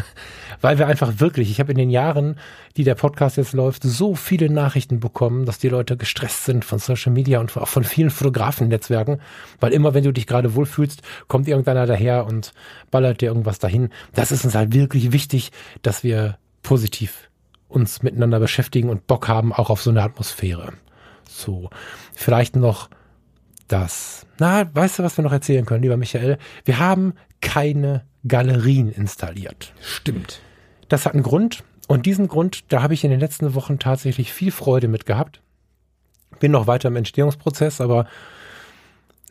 weil 0.61 0.79
wir 0.79 0.87
einfach 0.87 1.19
wirklich, 1.19 1.51
ich 1.51 1.59
habe 1.59 1.71
in 1.71 1.77
den 1.77 1.89
Jahren, 1.89 2.39
die 2.77 2.83
der 2.83 2.95
Podcast 2.95 3.37
jetzt 3.37 3.53
läuft, 3.53 3.83
so 3.83 4.15
viele 4.15 4.49
Nachrichten 4.49 4.99
bekommen, 4.99 5.45
dass 5.45 5.59
die 5.59 5.69
Leute 5.69 5.97
gestresst 5.97 6.45
sind 6.45 6.65
von 6.65 6.79
Social 6.79 7.11
Media 7.11 7.39
und 7.39 7.55
auch 7.57 7.67
von 7.67 7.83
vielen 7.83 8.09
Fotografen-Netzwerken, 8.09 9.21
weil 9.59 9.73
immer, 9.73 9.93
wenn 9.93 10.03
du 10.03 10.11
dich 10.11 10.27
gerade 10.27 10.55
wohlfühlst, 10.55 11.01
kommt 11.27 11.47
irgendeiner 11.47 11.85
daher 11.85 12.25
und 12.25 12.53
ballert 12.91 13.21
dir 13.21 13.27
irgendwas 13.27 13.59
dahin. 13.59 13.89
Das 14.13 14.31
ist 14.31 14.45
uns 14.45 14.55
halt 14.55 14.73
wirklich 14.73 15.11
wichtig, 15.11 15.51
dass 15.81 16.03
wir 16.03 16.37
positiv 16.63 17.29
uns 17.67 18.03
miteinander 18.03 18.39
beschäftigen 18.39 18.89
und 18.89 19.07
Bock 19.07 19.27
haben, 19.27 19.53
auch 19.53 19.69
auf 19.69 19.81
so 19.81 19.89
eine 19.89 20.03
Atmosphäre. 20.03 20.73
So, 21.35 21.69
vielleicht 22.13 22.55
noch 22.55 22.89
das. 23.67 24.25
Na, 24.39 24.69
weißt 24.73 24.99
du, 24.99 25.03
was 25.03 25.17
wir 25.17 25.23
noch 25.23 25.33
erzählen 25.33 25.65
können, 25.65 25.83
lieber 25.83 25.97
Michael? 25.97 26.37
Wir 26.63 26.79
haben 26.79 27.13
keine 27.41 28.05
Galerien 28.27 28.91
installiert. 28.91 29.73
Stimmt. 29.81 30.41
Das 30.87 31.05
hat 31.05 31.13
einen 31.13 31.23
Grund. 31.23 31.63
Und 31.87 32.05
diesen 32.05 32.27
Grund, 32.27 32.71
da 32.71 32.81
habe 32.81 32.93
ich 32.93 33.03
in 33.03 33.11
den 33.11 33.19
letzten 33.19 33.53
Wochen 33.53 33.77
tatsächlich 33.79 34.33
viel 34.33 34.51
Freude 34.51 34.87
mit 34.87 35.05
gehabt. 35.05 35.41
Bin 36.39 36.51
noch 36.51 36.67
weiter 36.67 36.87
im 36.87 36.95
Entstehungsprozess, 36.95 37.81
aber 37.81 38.07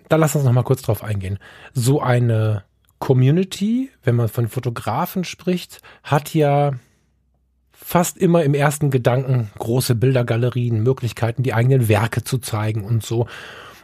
da 0.09 0.17
lass 0.17 0.37
uns 0.37 0.45
noch 0.45 0.53
mal 0.53 0.63
kurz 0.63 0.83
drauf 0.83 1.03
eingehen. 1.03 1.39
So 1.73 2.01
eine 2.01 2.65
Community, 2.99 3.91
wenn 4.03 4.17
man 4.17 4.29
von 4.29 4.49
Fotografen 4.49 5.25
spricht, 5.25 5.81
hat 6.03 6.35
ja 6.35 6.73
fast 7.75 8.17
immer 8.17 8.43
im 8.45 8.55
ersten 8.55 8.91
Gedanken 8.91 9.51
große 9.59 9.95
Bildergalerien, 9.95 10.83
Möglichkeiten, 10.83 11.43
die 11.43 11.55
eigenen 11.55 11.89
Werke 11.89 12.25
zu 12.25 12.39
zeigen 12.39 12.85
und 12.85 13.05
so 13.05 13.27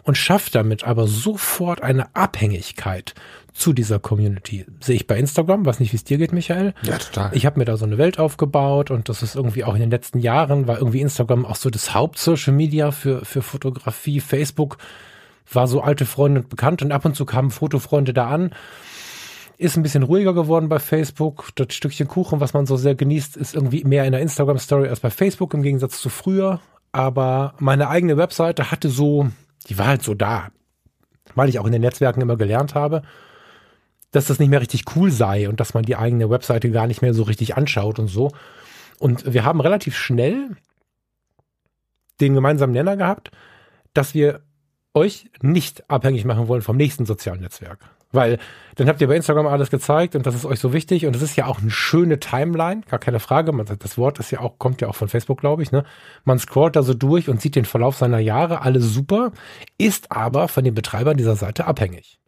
und 0.03 0.17
schafft 0.17 0.55
damit 0.55 0.85
aber 0.85 1.07
sofort 1.07 1.83
eine 1.83 2.15
Abhängigkeit 2.15 3.15
zu 3.53 3.73
dieser 3.73 3.99
Community. 3.99 4.65
Sehe 4.81 4.97
ich 4.97 5.07
bei 5.07 5.19
Instagram, 5.19 5.67
weiß 5.67 5.81
nicht, 5.81 5.93
wie 5.93 5.97
es 5.97 6.05
dir 6.05 6.19
geht, 6.19 6.33
Michael. 6.33 6.75
Ja, 6.83 6.99
total. 6.99 7.31
Ich 7.35 7.47
habe 7.47 7.59
mir 7.59 7.65
da 7.65 7.77
so 7.77 7.85
eine 7.85 7.99
Welt 7.99 8.19
aufgebaut 8.19 8.91
und 8.91 9.09
das 9.09 9.23
ist 9.23 9.35
irgendwie 9.35 9.65
auch 9.65 9.75
in 9.75 9.81
den 9.81 9.91
letzten 9.91 10.21
Jahren, 10.21 10.67
war 10.67 10.79
irgendwie 10.79 11.01
Instagram 11.01 11.45
auch 11.45 11.57
so 11.57 11.69
das 11.71 11.95
Haupt-Social 11.95 12.55
Media 12.55 12.91
für, 12.93 13.25
für 13.25 13.43
Fotografie. 13.43 14.21
Facebook 14.21 14.79
war 15.53 15.67
so 15.67 15.81
alte 15.81 16.07
Freunde 16.07 16.41
und 16.43 16.49
bekannt 16.49 16.83
und 16.83 16.93
ab 16.93 17.05
und 17.05 17.17
zu 17.17 17.25
kamen 17.25 17.51
Fotofreunde 17.51 18.15
da 18.15 18.29
an. 18.29 18.51
Ist 19.61 19.77
ein 19.77 19.83
bisschen 19.83 20.05
ruhiger 20.05 20.33
geworden 20.33 20.71
bei 20.71 20.79
Facebook. 20.79 21.51
Das 21.57 21.75
Stückchen 21.75 22.09
Kuchen, 22.09 22.41
was 22.41 22.55
man 22.55 22.65
so 22.65 22.77
sehr 22.77 22.95
genießt, 22.95 23.37
ist 23.37 23.55
irgendwie 23.55 23.85
mehr 23.85 24.07
in 24.07 24.13
der 24.13 24.23
Instagram-Story 24.23 24.89
als 24.89 25.01
bei 25.01 25.11
Facebook 25.11 25.53
im 25.53 25.63
Gegensatz 25.63 26.01
zu 26.01 26.09
früher. 26.09 26.61
Aber 26.93 27.55
meine 27.59 27.89
eigene 27.89 28.17
Webseite 28.17 28.71
hatte 28.71 28.89
so 28.89 29.29
die 29.69 29.79
war 29.79 29.87
halt 29.87 30.03
so 30.03 30.15
da. 30.15 30.49
Weil 31.35 31.49
ich 31.49 31.59
auch 31.59 31.67
in 31.67 31.73
den 31.73 31.83
Netzwerken 31.83 32.21
immer 32.21 32.37
gelernt 32.37 32.75
habe, 32.75 33.03
dass 34.11 34.27
das 34.27 34.39
nicht 34.39 34.49
mehr 34.49 34.61
richtig 34.61 34.85
cool 34.97 35.11
sei 35.11 35.49
und 35.49 35.61
dass 35.61 35.75
man 35.75 35.85
die 35.85 35.97
eigene 35.97 36.31
Webseite 36.31 36.71
gar 36.71 36.87
nicht 36.87 37.03
mehr 37.03 37.15
so 37.15 37.23
richtig 37.23 37.57
anschaut 37.57 37.99
und 37.99 38.09
so. 38.09 38.33
Und 38.99 39.33
wir 39.33 39.45
haben 39.45 39.61
relativ 39.61 39.97
schnell 39.97 40.57
den 42.21 42.35
gemeinsamen 42.35 42.73
Nenner 42.73 42.97
gehabt, 42.97 43.31
dass 43.95 44.15
wir 44.15 44.41
euch 44.93 45.31
nicht 45.41 45.89
abhängig 45.89 46.25
machen 46.25 46.49
wollen 46.49 46.63
vom 46.63 46.77
nächsten 46.77 47.07
sozialen 47.07 47.41
Netzwerk. 47.41 47.89
Weil 48.13 48.39
dann 48.75 48.89
habt 48.89 49.01
ihr 49.01 49.07
bei 49.07 49.17
Instagram 49.17 49.47
alles 49.47 49.71
gezeigt 49.71 50.17
und 50.17 50.27
das 50.27 50.35
ist 50.35 50.45
euch 50.45 50.59
so 50.59 50.73
wichtig 50.73 51.07
und 51.07 51.15
es 51.15 51.23
ist 51.23 51.37
ja 51.37 51.47
auch 51.47 51.61
eine 51.61 51.71
schöne 51.71 52.19
Timeline, 52.19 52.81
gar 52.89 52.99
keine 52.99 53.21
Frage. 53.21 53.53
Man, 53.53 53.67
das 53.67 53.99
Wort 53.99 54.19
ist 54.19 54.31
ja 54.31 54.41
auch, 54.41 54.59
kommt 54.59 54.81
ja 54.81 54.89
auch 54.89 54.97
von 54.97 55.09
Facebook, 55.09 55.41
glaube 55.41 55.63
ich. 55.63 55.71
Ne? 55.71 55.85
Man 56.25 56.39
scrollt 56.39 56.77
da 56.77 56.83
so 56.83 56.95
durch 56.95 57.29
und 57.29 57.41
sieht 57.41 57.57
den 57.57 57.67
Verlauf 57.67 57.97
seiner 57.97 58.19
Jahre, 58.19 58.63
alles 58.63 58.93
super, 58.93 59.33
ist 59.79 60.11
aber 60.11 60.49
von 60.49 60.65
den 60.65 60.75
Betreibern 60.75 61.17
dieser 61.17 61.37
Seite 61.37 61.67
abhängig. 61.67 62.19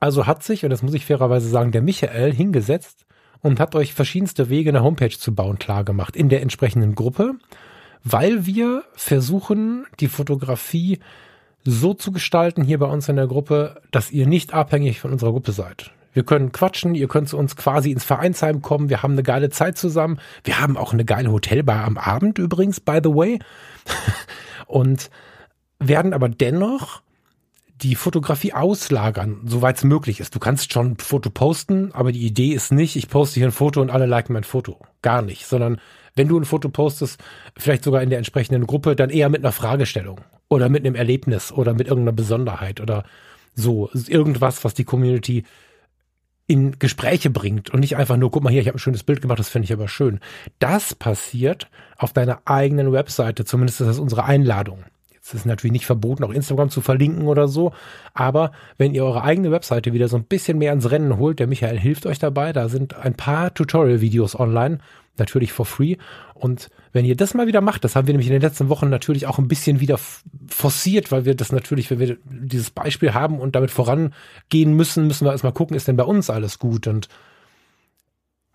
Also 0.00 0.26
hat 0.26 0.42
sich, 0.42 0.64
und 0.64 0.70
das 0.70 0.82
muss 0.82 0.94
ich 0.94 1.06
fairerweise 1.06 1.48
sagen, 1.48 1.72
der 1.72 1.80
Michael 1.80 2.34
hingesetzt 2.34 3.06
und 3.40 3.60
hat 3.60 3.74
euch 3.74 3.94
verschiedenste 3.94 4.50
Wege, 4.50 4.70
eine 4.70 4.82
Homepage 4.82 5.16
zu 5.16 5.34
bauen, 5.34 5.58
klar 5.58 5.84
gemacht 5.84 6.16
in 6.16 6.28
der 6.28 6.42
entsprechenden 6.42 6.94
Gruppe, 6.94 7.34
weil 8.02 8.44
wir 8.44 8.84
versuchen, 8.94 9.86
die 10.00 10.08
Fotografie 10.08 10.98
so 11.64 11.94
zu 11.94 12.12
gestalten 12.12 12.62
hier 12.62 12.78
bei 12.78 12.86
uns 12.86 13.08
in 13.08 13.16
der 13.16 13.26
Gruppe, 13.26 13.80
dass 13.90 14.10
ihr 14.10 14.26
nicht 14.26 14.52
abhängig 14.52 15.00
von 15.00 15.12
unserer 15.12 15.32
Gruppe 15.32 15.52
seid. 15.52 15.90
Wir 16.12 16.22
können 16.22 16.52
quatschen, 16.52 16.94
ihr 16.94 17.08
könnt 17.08 17.28
zu 17.28 17.36
uns 17.36 17.56
quasi 17.56 17.90
ins 17.90 18.04
Vereinsheim 18.04 18.62
kommen, 18.62 18.88
wir 18.88 19.02
haben 19.02 19.12
eine 19.12 19.24
geile 19.24 19.50
Zeit 19.50 19.76
zusammen. 19.76 20.20
Wir 20.44 20.60
haben 20.60 20.76
auch 20.76 20.92
eine 20.92 21.04
geile 21.04 21.32
Hotelbar 21.32 21.84
am 21.84 21.98
Abend 21.98 22.38
übrigens, 22.38 22.80
by 22.80 23.00
the 23.02 23.10
way. 23.10 23.40
Und 24.66 25.10
werden 25.80 26.14
aber 26.14 26.28
dennoch 26.28 27.02
die 27.82 27.96
Fotografie 27.96 28.52
auslagern, 28.52 29.40
soweit 29.44 29.78
es 29.78 29.84
möglich 29.84 30.20
ist. 30.20 30.34
Du 30.34 30.38
kannst 30.38 30.72
schon 30.72 30.92
ein 30.92 30.96
Foto 30.98 31.30
posten, 31.30 31.90
aber 31.92 32.12
die 32.12 32.24
Idee 32.24 32.52
ist 32.52 32.70
nicht, 32.70 32.94
ich 32.94 33.08
poste 33.08 33.40
hier 33.40 33.48
ein 33.48 33.52
Foto 33.52 33.80
und 33.80 33.90
alle 33.90 34.06
liken 34.06 34.32
mein 34.32 34.44
Foto. 34.44 34.78
Gar 35.02 35.22
nicht, 35.22 35.46
sondern 35.46 35.80
wenn 36.16 36.28
du 36.28 36.38
ein 36.38 36.44
Foto 36.44 36.68
postest, 36.68 37.20
vielleicht 37.56 37.84
sogar 37.84 38.02
in 38.02 38.10
der 38.10 38.18
entsprechenden 38.18 38.66
Gruppe, 38.66 38.96
dann 38.96 39.10
eher 39.10 39.28
mit 39.28 39.44
einer 39.44 39.52
Fragestellung 39.52 40.20
oder 40.48 40.68
mit 40.68 40.84
einem 40.84 40.94
Erlebnis 40.94 41.52
oder 41.52 41.74
mit 41.74 41.88
irgendeiner 41.88 42.14
Besonderheit 42.14 42.80
oder 42.80 43.04
so. 43.54 43.90
Irgendwas, 43.92 44.64
was 44.64 44.74
die 44.74 44.84
Community 44.84 45.44
in 46.46 46.78
Gespräche 46.78 47.30
bringt 47.30 47.70
und 47.70 47.80
nicht 47.80 47.96
einfach 47.96 48.16
nur, 48.16 48.30
guck 48.30 48.42
mal 48.42 48.50
hier, 48.50 48.60
ich 48.60 48.68
habe 48.68 48.76
ein 48.76 48.80
schönes 48.80 49.02
Bild 49.02 49.22
gemacht, 49.22 49.38
das 49.38 49.48
finde 49.48 49.64
ich 49.64 49.72
aber 49.72 49.88
schön. 49.88 50.20
Das 50.58 50.94
passiert 50.94 51.70
auf 51.96 52.12
deiner 52.12 52.42
eigenen 52.44 52.92
Webseite, 52.92 53.44
zumindest 53.44 53.80
ist 53.80 53.86
das 53.86 53.98
unsere 53.98 54.24
Einladung. 54.24 54.84
Jetzt 55.24 55.32
ist 55.32 55.46
natürlich 55.46 55.72
nicht 55.72 55.86
verboten, 55.86 56.22
auch 56.22 56.30
Instagram 56.30 56.68
zu 56.68 56.82
verlinken 56.82 57.28
oder 57.28 57.48
so, 57.48 57.72
aber 58.12 58.52
wenn 58.76 58.92
ihr 58.92 59.06
eure 59.06 59.24
eigene 59.24 59.50
Webseite 59.50 59.94
wieder 59.94 60.06
so 60.06 60.18
ein 60.18 60.24
bisschen 60.24 60.58
mehr 60.58 60.74
ins 60.74 60.90
Rennen 60.90 61.16
holt, 61.16 61.38
der 61.38 61.46
Michael 61.46 61.78
hilft 61.78 62.04
euch 62.04 62.18
dabei, 62.18 62.52
da 62.52 62.68
sind 62.68 62.94
ein 62.94 63.14
paar 63.14 63.54
Tutorial-Videos 63.54 64.38
online, 64.38 64.80
natürlich 65.16 65.50
for 65.50 65.64
free. 65.64 65.96
Und 66.34 66.68
wenn 66.92 67.06
ihr 67.06 67.16
das 67.16 67.32
mal 67.32 67.46
wieder 67.46 67.62
macht, 67.62 67.84
das 67.84 67.96
haben 67.96 68.06
wir 68.06 68.12
nämlich 68.12 68.26
in 68.26 68.34
den 68.34 68.42
letzten 68.42 68.68
Wochen 68.68 68.90
natürlich 68.90 69.26
auch 69.26 69.38
ein 69.38 69.48
bisschen 69.48 69.80
wieder 69.80 69.98
forciert, 70.46 71.10
weil 71.10 71.24
wir 71.24 71.34
das 71.34 71.52
natürlich, 71.52 71.90
wenn 71.90 72.00
wir 72.00 72.18
dieses 72.26 72.70
Beispiel 72.70 73.14
haben 73.14 73.40
und 73.40 73.56
damit 73.56 73.70
vorangehen 73.70 74.74
müssen, 74.74 75.06
müssen 75.06 75.26
wir 75.26 75.32
erstmal 75.32 75.54
gucken, 75.54 75.74
ist 75.74 75.88
denn 75.88 75.96
bei 75.96 76.04
uns 76.04 76.28
alles 76.28 76.58
gut? 76.58 76.86
Und 76.86 77.08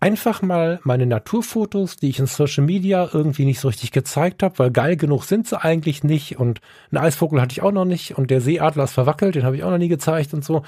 einfach 0.00 0.42
mal 0.42 0.80
meine 0.82 1.06
Naturfotos, 1.06 1.96
die 1.96 2.08
ich 2.08 2.18
in 2.18 2.26
Social 2.26 2.64
Media 2.64 3.08
irgendwie 3.12 3.44
nicht 3.44 3.60
so 3.60 3.68
richtig 3.68 3.92
gezeigt 3.92 4.42
habe, 4.42 4.58
weil 4.58 4.70
geil 4.70 4.96
genug 4.96 5.24
sind 5.24 5.46
sie 5.46 5.62
eigentlich 5.62 6.02
nicht 6.02 6.38
und 6.38 6.60
einen 6.90 7.04
Eisvogel 7.04 7.40
hatte 7.40 7.52
ich 7.52 7.62
auch 7.62 7.72
noch 7.72 7.84
nicht 7.84 8.16
und 8.16 8.30
der 8.30 8.40
Seeadler 8.40 8.84
ist 8.84 8.94
verwackelt, 8.94 9.34
den 9.34 9.44
habe 9.44 9.56
ich 9.56 9.62
auch 9.62 9.70
noch 9.70 9.78
nie 9.78 9.88
gezeigt 9.88 10.32
und 10.32 10.44
so 10.44 10.62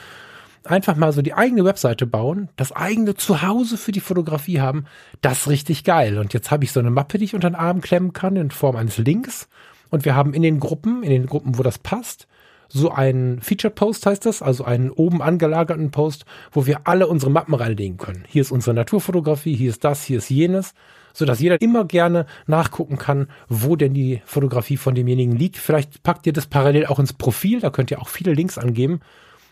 einfach 0.64 0.96
mal 0.96 1.12
so 1.12 1.22
die 1.22 1.34
eigene 1.34 1.64
Webseite 1.64 2.06
bauen, 2.06 2.48
das 2.56 2.72
eigene 2.72 3.14
Zuhause 3.14 3.76
für 3.76 3.92
die 3.92 4.00
Fotografie 4.00 4.60
haben, 4.60 4.84
das 5.20 5.38
ist 5.38 5.48
richtig 5.48 5.84
geil. 5.84 6.18
Und 6.18 6.34
jetzt 6.34 6.50
habe 6.50 6.64
ich 6.64 6.72
so 6.72 6.80
eine 6.80 6.90
Mappe, 6.90 7.18
die 7.18 7.24
ich 7.24 7.34
unter 7.34 7.50
den 7.50 7.56
Arm 7.56 7.80
klemmen 7.80 8.12
kann 8.12 8.36
in 8.36 8.50
Form 8.50 8.76
eines 8.76 8.98
Links. 8.98 9.48
Und 9.90 10.04
wir 10.04 10.14
haben 10.14 10.34
in 10.34 10.42
den 10.42 10.60
Gruppen, 10.60 11.02
in 11.02 11.10
den 11.10 11.26
Gruppen, 11.26 11.58
wo 11.58 11.62
das 11.62 11.78
passt, 11.78 12.26
so 12.72 12.90
einen 12.90 13.40
Featured 13.40 13.74
Post 13.74 14.06
heißt 14.06 14.24
das, 14.24 14.40
also 14.40 14.64
einen 14.64 14.90
oben 14.90 15.20
angelagerten 15.20 15.90
Post, 15.90 16.24
wo 16.52 16.64
wir 16.64 16.80
alle 16.84 17.06
unsere 17.06 17.30
Mappen 17.30 17.54
reinlegen 17.54 17.98
können. 17.98 18.24
Hier 18.28 18.40
ist 18.40 18.50
unsere 18.50 18.74
Naturfotografie, 18.74 19.54
hier 19.54 19.70
ist 19.70 19.84
das, 19.84 20.02
hier 20.02 20.18
ist 20.18 20.30
jenes, 20.30 20.72
so 21.12 21.26
dass 21.26 21.40
jeder 21.40 21.60
immer 21.60 21.84
gerne 21.84 22.24
nachgucken 22.46 22.96
kann, 22.96 23.28
wo 23.48 23.76
denn 23.76 23.92
die 23.92 24.22
Fotografie 24.24 24.78
von 24.78 24.94
demjenigen 24.94 25.36
liegt. 25.36 25.58
Vielleicht 25.58 26.02
packt 26.02 26.26
ihr 26.26 26.32
das 26.32 26.46
parallel 26.46 26.86
auch 26.86 26.98
ins 26.98 27.12
Profil, 27.12 27.60
da 27.60 27.68
könnt 27.68 27.90
ihr 27.90 28.00
auch 28.00 28.08
viele 28.08 28.32
Links 28.32 28.56
angeben 28.56 29.00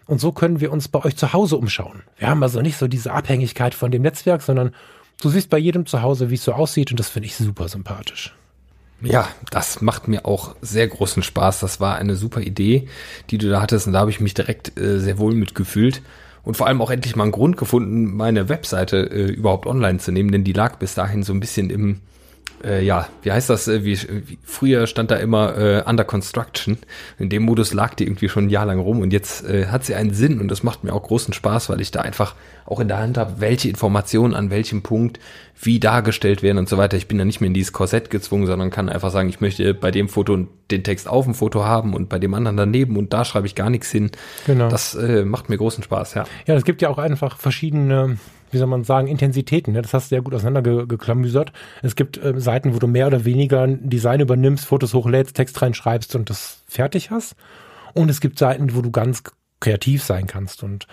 und 0.06 0.18
so 0.18 0.32
können 0.32 0.60
wir 0.60 0.72
uns 0.72 0.88
bei 0.88 1.04
euch 1.04 1.16
zu 1.16 1.34
Hause 1.34 1.58
umschauen. 1.58 2.02
Wir 2.16 2.28
haben 2.28 2.42
also 2.42 2.62
nicht 2.62 2.78
so 2.78 2.88
diese 2.88 3.12
Abhängigkeit 3.12 3.74
von 3.74 3.90
dem 3.90 4.00
Netzwerk, 4.00 4.40
sondern 4.40 4.70
du 5.20 5.28
siehst 5.28 5.50
bei 5.50 5.58
jedem 5.58 5.84
zu 5.84 6.00
Hause, 6.00 6.30
wie 6.30 6.36
es 6.36 6.44
so 6.44 6.54
aussieht 6.54 6.90
und 6.90 6.98
das 6.98 7.10
finde 7.10 7.26
ich 7.26 7.36
super 7.36 7.68
sympathisch. 7.68 8.34
Ja, 9.02 9.28
das 9.50 9.80
macht 9.80 10.08
mir 10.08 10.26
auch 10.26 10.54
sehr 10.60 10.86
großen 10.86 11.22
Spaß. 11.22 11.60
Das 11.60 11.80
war 11.80 11.96
eine 11.96 12.16
super 12.16 12.40
Idee, 12.40 12.88
die 13.30 13.38
du 13.38 13.48
da 13.48 13.60
hattest 13.62 13.86
und 13.86 13.94
da 13.94 14.00
habe 14.00 14.10
ich 14.10 14.20
mich 14.20 14.34
direkt 14.34 14.78
äh, 14.78 14.98
sehr 14.98 15.18
wohl 15.18 15.34
mitgefühlt 15.34 16.02
und 16.42 16.56
vor 16.56 16.66
allem 16.66 16.82
auch 16.82 16.90
endlich 16.90 17.16
mal 17.16 17.24
einen 17.24 17.32
Grund 17.32 17.56
gefunden, 17.56 18.14
meine 18.14 18.48
Webseite 18.48 19.10
äh, 19.10 19.32
überhaupt 19.32 19.66
online 19.66 19.98
zu 19.98 20.12
nehmen, 20.12 20.32
denn 20.32 20.44
die 20.44 20.52
lag 20.52 20.76
bis 20.76 20.94
dahin 20.94 21.22
so 21.22 21.32
ein 21.32 21.40
bisschen 21.40 21.70
im 21.70 22.00
äh, 22.64 22.84
ja, 22.84 23.08
wie 23.22 23.32
heißt 23.32 23.50
das? 23.50 23.68
Äh, 23.68 23.84
wie, 23.84 23.98
wie, 24.26 24.38
früher 24.42 24.86
stand 24.86 25.10
da 25.10 25.16
immer 25.16 25.56
äh, 25.56 25.82
Under 25.86 26.04
Construction. 26.04 26.78
In 27.18 27.28
dem 27.28 27.44
Modus 27.44 27.72
lag 27.72 27.94
die 27.94 28.04
irgendwie 28.04 28.28
schon 28.28 28.46
ein 28.46 28.50
Jahr 28.50 28.66
lang 28.66 28.78
rum 28.78 29.00
und 29.00 29.12
jetzt 29.12 29.44
äh, 29.44 29.66
hat 29.66 29.84
sie 29.84 29.94
einen 29.94 30.12
Sinn 30.12 30.40
und 30.40 30.48
das 30.48 30.62
macht 30.62 30.84
mir 30.84 30.92
auch 30.92 31.02
großen 31.02 31.34
Spaß, 31.34 31.68
weil 31.68 31.80
ich 31.80 31.90
da 31.90 32.00
einfach 32.00 32.34
auch 32.66 32.80
in 32.80 32.88
der 32.88 32.98
Hand 32.98 33.18
habe, 33.18 33.40
welche 33.40 33.68
Informationen 33.68 34.34
an 34.34 34.50
welchem 34.50 34.82
Punkt 34.82 35.18
wie 35.60 35.80
dargestellt 35.80 36.42
werden 36.42 36.58
und 36.58 36.68
so 36.68 36.78
weiter. 36.78 36.96
Ich 36.96 37.08
bin 37.08 37.18
da 37.18 37.24
nicht 37.24 37.40
mehr 37.40 37.48
in 37.48 37.54
dieses 37.54 37.72
Korsett 37.72 38.10
gezwungen, 38.10 38.46
sondern 38.46 38.70
kann 38.70 38.88
einfach 38.88 39.10
sagen, 39.10 39.28
ich 39.28 39.40
möchte 39.40 39.74
bei 39.74 39.90
dem 39.90 40.08
Foto 40.08 40.46
den 40.70 40.84
Text 40.84 41.08
auf 41.08 41.24
dem 41.24 41.34
Foto 41.34 41.64
haben 41.64 41.94
und 41.94 42.08
bei 42.08 42.18
dem 42.18 42.34
anderen 42.34 42.56
daneben 42.56 42.96
und 42.96 43.12
da 43.12 43.24
schreibe 43.24 43.46
ich 43.46 43.54
gar 43.54 43.70
nichts 43.70 43.90
hin. 43.90 44.10
Genau. 44.46 44.68
Das 44.68 44.94
äh, 44.94 45.24
macht 45.24 45.48
mir 45.48 45.58
großen 45.58 45.82
Spaß, 45.82 46.14
ja. 46.14 46.24
Ja, 46.46 46.54
es 46.54 46.64
gibt 46.64 46.80
ja 46.82 46.88
auch 46.88 46.98
einfach 46.98 47.36
verschiedene 47.38 48.18
wie 48.50 48.58
soll 48.58 48.66
man 48.66 48.84
sagen, 48.84 49.08
Intensitäten. 49.08 49.72
Ne? 49.72 49.82
Das 49.82 49.94
hast 49.94 50.10
du 50.10 50.16
ja 50.16 50.20
gut 50.20 50.34
auseinandergeklamüsert. 50.34 51.52
Es 51.82 51.96
gibt 51.96 52.18
äh, 52.18 52.38
Seiten, 52.40 52.74
wo 52.74 52.78
du 52.78 52.86
mehr 52.86 53.06
oder 53.06 53.24
weniger 53.24 53.62
ein 53.62 53.88
Design 53.88 54.20
übernimmst, 54.20 54.66
Fotos 54.66 54.94
hochlädst, 54.94 55.36
Text 55.36 55.60
reinschreibst 55.60 56.14
und 56.14 56.30
das 56.30 56.62
fertig 56.66 57.10
hast. 57.10 57.36
Und 57.94 58.10
es 58.10 58.20
gibt 58.20 58.38
Seiten, 58.38 58.74
wo 58.74 58.82
du 58.82 58.90
ganz 58.90 59.22
kreativ 59.60 60.02
sein 60.02 60.26
kannst 60.26 60.62
und 60.62 60.86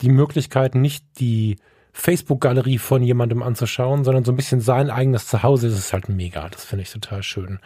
die 0.00 0.08
Möglichkeit, 0.08 0.74
nicht 0.74 1.04
die 1.18 1.56
Facebook-Galerie 1.92 2.78
von 2.78 3.02
jemandem 3.02 3.42
anzuschauen, 3.42 4.04
sondern 4.04 4.24
so 4.24 4.32
ein 4.32 4.36
bisschen 4.36 4.60
sein 4.60 4.90
eigenes 4.90 5.26
Zuhause. 5.26 5.68
Das 5.68 5.78
ist 5.78 5.92
halt 5.92 6.08
mega. 6.08 6.48
Das 6.48 6.64
finde 6.64 6.82
ich 6.82 6.90
total 6.90 7.22
schön. 7.22 7.58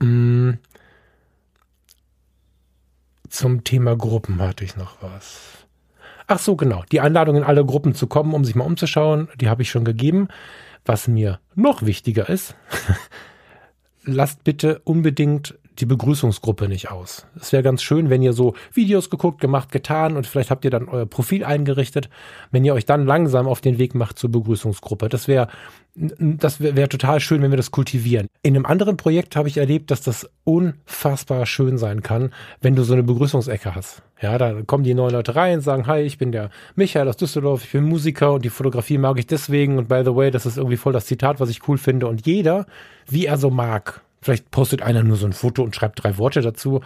Mm. 0.00 0.58
Zum 3.28 3.64
Thema 3.64 3.96
Gruppen 3.96 4.40
hatte 4.40 4.64
ich 4.64 4.76
noch 4.76 5.02
was. 5.02 5.63
Ach 6.26 6.38
so, 6.38 6.56
genau. 6.56 6.84
Die 6.90 7.00
Einladung 7.00 7.36
in 7.36 7.44
alle 7.44 7.64
Gruppen 7.64 7.94
zu 7.94 8.06
kommen, 8.06 8.34
um 8.34 8.44
sich 8.44 8.54
mal 8.54 8.64
umzuschauen, 8.64 9.28
die 9.40 9.48
habe 9.48 9.62
ich 9.62 9.70
schon 9.70 9.84
gegeben. 9.84 10.28
Was 10.84 11.08
mir 11.08 11.40
noch 11.54 11.82
wichtiger 11.82 12.28
ist, 12.28 12.54
lasst 14.04 14.44
bitte 14.44 14.80
unbedingt 14.84 15.58
die 15.78 15.86
Begrüßungsgruppe 15.86 16.68
nicht 16.68 16.90
aus. 16.90 17.26
Es 17.40 17.52
wäre 17.52 17.62
ganz 17.62 17.82
schön, 17.82 18.10
wenn 18.10 18.22
ihr 18.22 18.32
so 18.32 18.54
Videos 18.72 19.10
geguckt, 19.10 19.40
gemacht, 19.40 19.72
getan 19.72 20.16
und 20.16 20.26
vielleicht 20.26 20.50
habt 20.50 20.64
ihr 20.64 20.70
dann 20.70 20.88
euer 20.88 21.06
Profil 21.06 21.44
eingerichtet, 21.44 22.08
wenn 22.50 22.64
ihr 22.64 22.74
euch 22.74 22.86
dann 22.86 23.06
langsam 23.06 23.48
auf 23.48 23.60
den 23.60 23.78
Weg 23.78 23.94
macht 23.94 24.18
zur 24.18 24.30
Begrüßungsgruppe. 24.30 25.08
Das 25.08 25.28
wäre 25.28 25.48
das 25.96 26.60
wäre 26.60 26.74
wär 26.74 26.88
total 26.88 27.20
schön, 27.20 27.40
wenn 27.40 27.52
wir 27.52 27.56
das 27.56 27.70
kultivieren. 27.70 28.26
In 28.42 28.56
einem 28.56 28.66
anderen 28.66 28.96
Projekt 28.96 29.36
habe 29.36 29.48
ich 29.48 29.58
erlebt, 29.58 29.92
dass 29.92 30.00
das 30.00 30.28
unfassbar 30.42 31.46
schön 31.46 31.78
sein 31.78 32.02
kann, 32.02 32.32
wenn 32.60 32.74
du 32.74 32.82
so 32.82 32.94
eine 32.94 33.04
Begrüßungsecke 33.04 33.76
hast. 33.76 34.02
Ja, 34.20 34.36
da 34.36 34.62
kommen 34.62 34.82
die 34.82 34.94
neuen 34.94 35.12
Leute 35.12 35.36
rein, 35.36 35.60
sagen, 35.60 35.86
hi, 35.86 36.00
ich 36.00 36.18
bin 36.18 36.32
der 36.32 36.50
Michael 36.74 37.08
aus 37.08 37.16
Düsseldorf, 37.16 37.64
ich 37.64 37.72
bin 37.72 37.84
Musiker 37.84 38.32
und 38.32 38.44
die 38.44 38.50
Fotografie 38.50 38.98
mag 38.98 39.18
ich 39.18 39.26
deswegen 39.26 39.78
und 39.78 39.88
by 39.88 40.02
the 40.04 40.14
way, 40.14 40.32
das 40.32 40.46
ist 40.46 40.56
irgendwie 40.56 40.76
voll 40.76 40.92
das 40.92 41.06
Zitat, 41.06 41.38
was 41.38 41.50
ich 41.50 41.68
cool 41.68 41.78
finde 41.78 42.08
und 42.08 42.26
jeder, 42.26 42.66
wie 43.06 43.26
er 43.26 43.38
so 43.38 43.50
mag, 43.50 44.00
Vielleicht 44.24 44.50
postet 44.50 44.80
einer 44.80 45.02
nur 45.02 45.18
so 45.18 45.26
ein 45.26 45.34
Foto 45.34 45.62
und 45.62 45.76
schreibt 45.76 46.02
drei 46.02 46.16
Worte 46.16 46.40
dazu. 46.40 46.80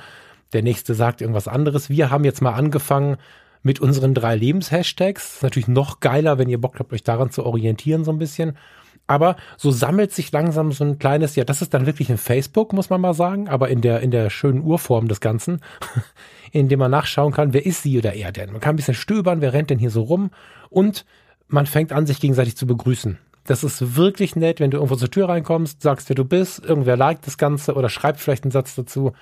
Der 0.53 0.65
nächste 0.65 0.95
sagt 0.95 1.21
irgendwas 1.21 1.47
anderes. 1.47 1.89
Wir 1.89 2.11
haben 2.11 2.25
jetzt 2.25 2.43
mal 2.43 2.55
angefangen 2.55 3.17
mit 3.63 3.79
unseren 3.79 4.13
drei 4.13 4.35
Lebenshashtags. 4.35 5.37
Ist 5.37 5.43
natürlich 5.45 5.69
noch 5.69 6.01
geiler, 6.01 6.39
wenn 6.39 6.49
ihr 6.49 6.61
Bock 6.61 6.81
habt, 6.81 6.93
euch 6.93 7.05
daran 7.05 7.31
zu 7.31 7.47
orientieren 7.47 8.03
so 8.03 8.11
ein 8.11 8.19
bisschen. 8.19 8.59
Aber 9.07 9.37
so 9.57 9.71
sammelt 9.71 10.13
sich 10.13 10.33
langsam 10.33 10.73
so 10.73 10.83
ein 10.83 10.99
kleines, 10.99 11.37
ja, 11.37 11.45
das 11.45 11.63
ist 11.63 11.73
dann 11.75 11.87
wirklich 11.87 12.11
ein 12.11 12.19
Facebook, 12.19 12.73
muss 12.73 12.91
man 12.91 13.01
mal 13.01 13.15
sagen, 13.15 13.49
aber 13.49 13.69
in 13.69 13.83
der, 13.83 14.01
in 14.01 14.11
der 14.11 14.31
schönen 14.31 14.65
Urform 14.65 15.07
des 15.07 15.21
Ganzen, 15.21 15.61
in 16.51 16.69
dem 16.69 16.81
man 16.81 16.91
nachschauen 16.91 17.33
kann, 17.33 17.53
wer 17.53 17.65
ist 17.65 17.85
sie 17.85 17.97
oder 17.99 18.15
er 18.15 18.33
denn. 18.33 18.51
Man 18.51 18.61
kann 18.61 18.75
ein 18.75 18.77
bisschen 18.77 18.95
stöbern, 18.95 19.41
wer 19.41 19.53
rennt 19.53 19.71
denn 19.71 19.79
hier 19.79 19.91
so 19.91 20.03
rum 20.03 20.33
und 20.71 21.07
man 21.47 21.67
fängt 21.67 21.93
an, 21.93 22.05
sich 22.05 22.19
gegenseitig 22.19 22.57
zu 22.57 22.67
begrüßen. 22.67 23.17
Das 23.49 23.65
ist 23.65 23.97
wirklich 23.97 24.37
nett, 24.37 24.61
wenn 24.61 24.71
du 24.71 24.77
irgendwo 24.77 24.97
zur 24.97 25.11
Tür 25.11 25.31
reinkommst, 25.31 25.81
sagst, 25.81 26.11
wer 26.11 26.15
du 26.15 26.27
bist, 26.27 26.63
irgendwer 26.63 26.99
liked 26.99 27.27
das 27.27 27.39
Ganze 27.39 27.77
oder 27.77 27.89
schreibt 27.89 28.21
vielleicht 28.21 28.45
einen 28.45 28.51
Satz 28.51 28.75
dazu. 28.75 29.13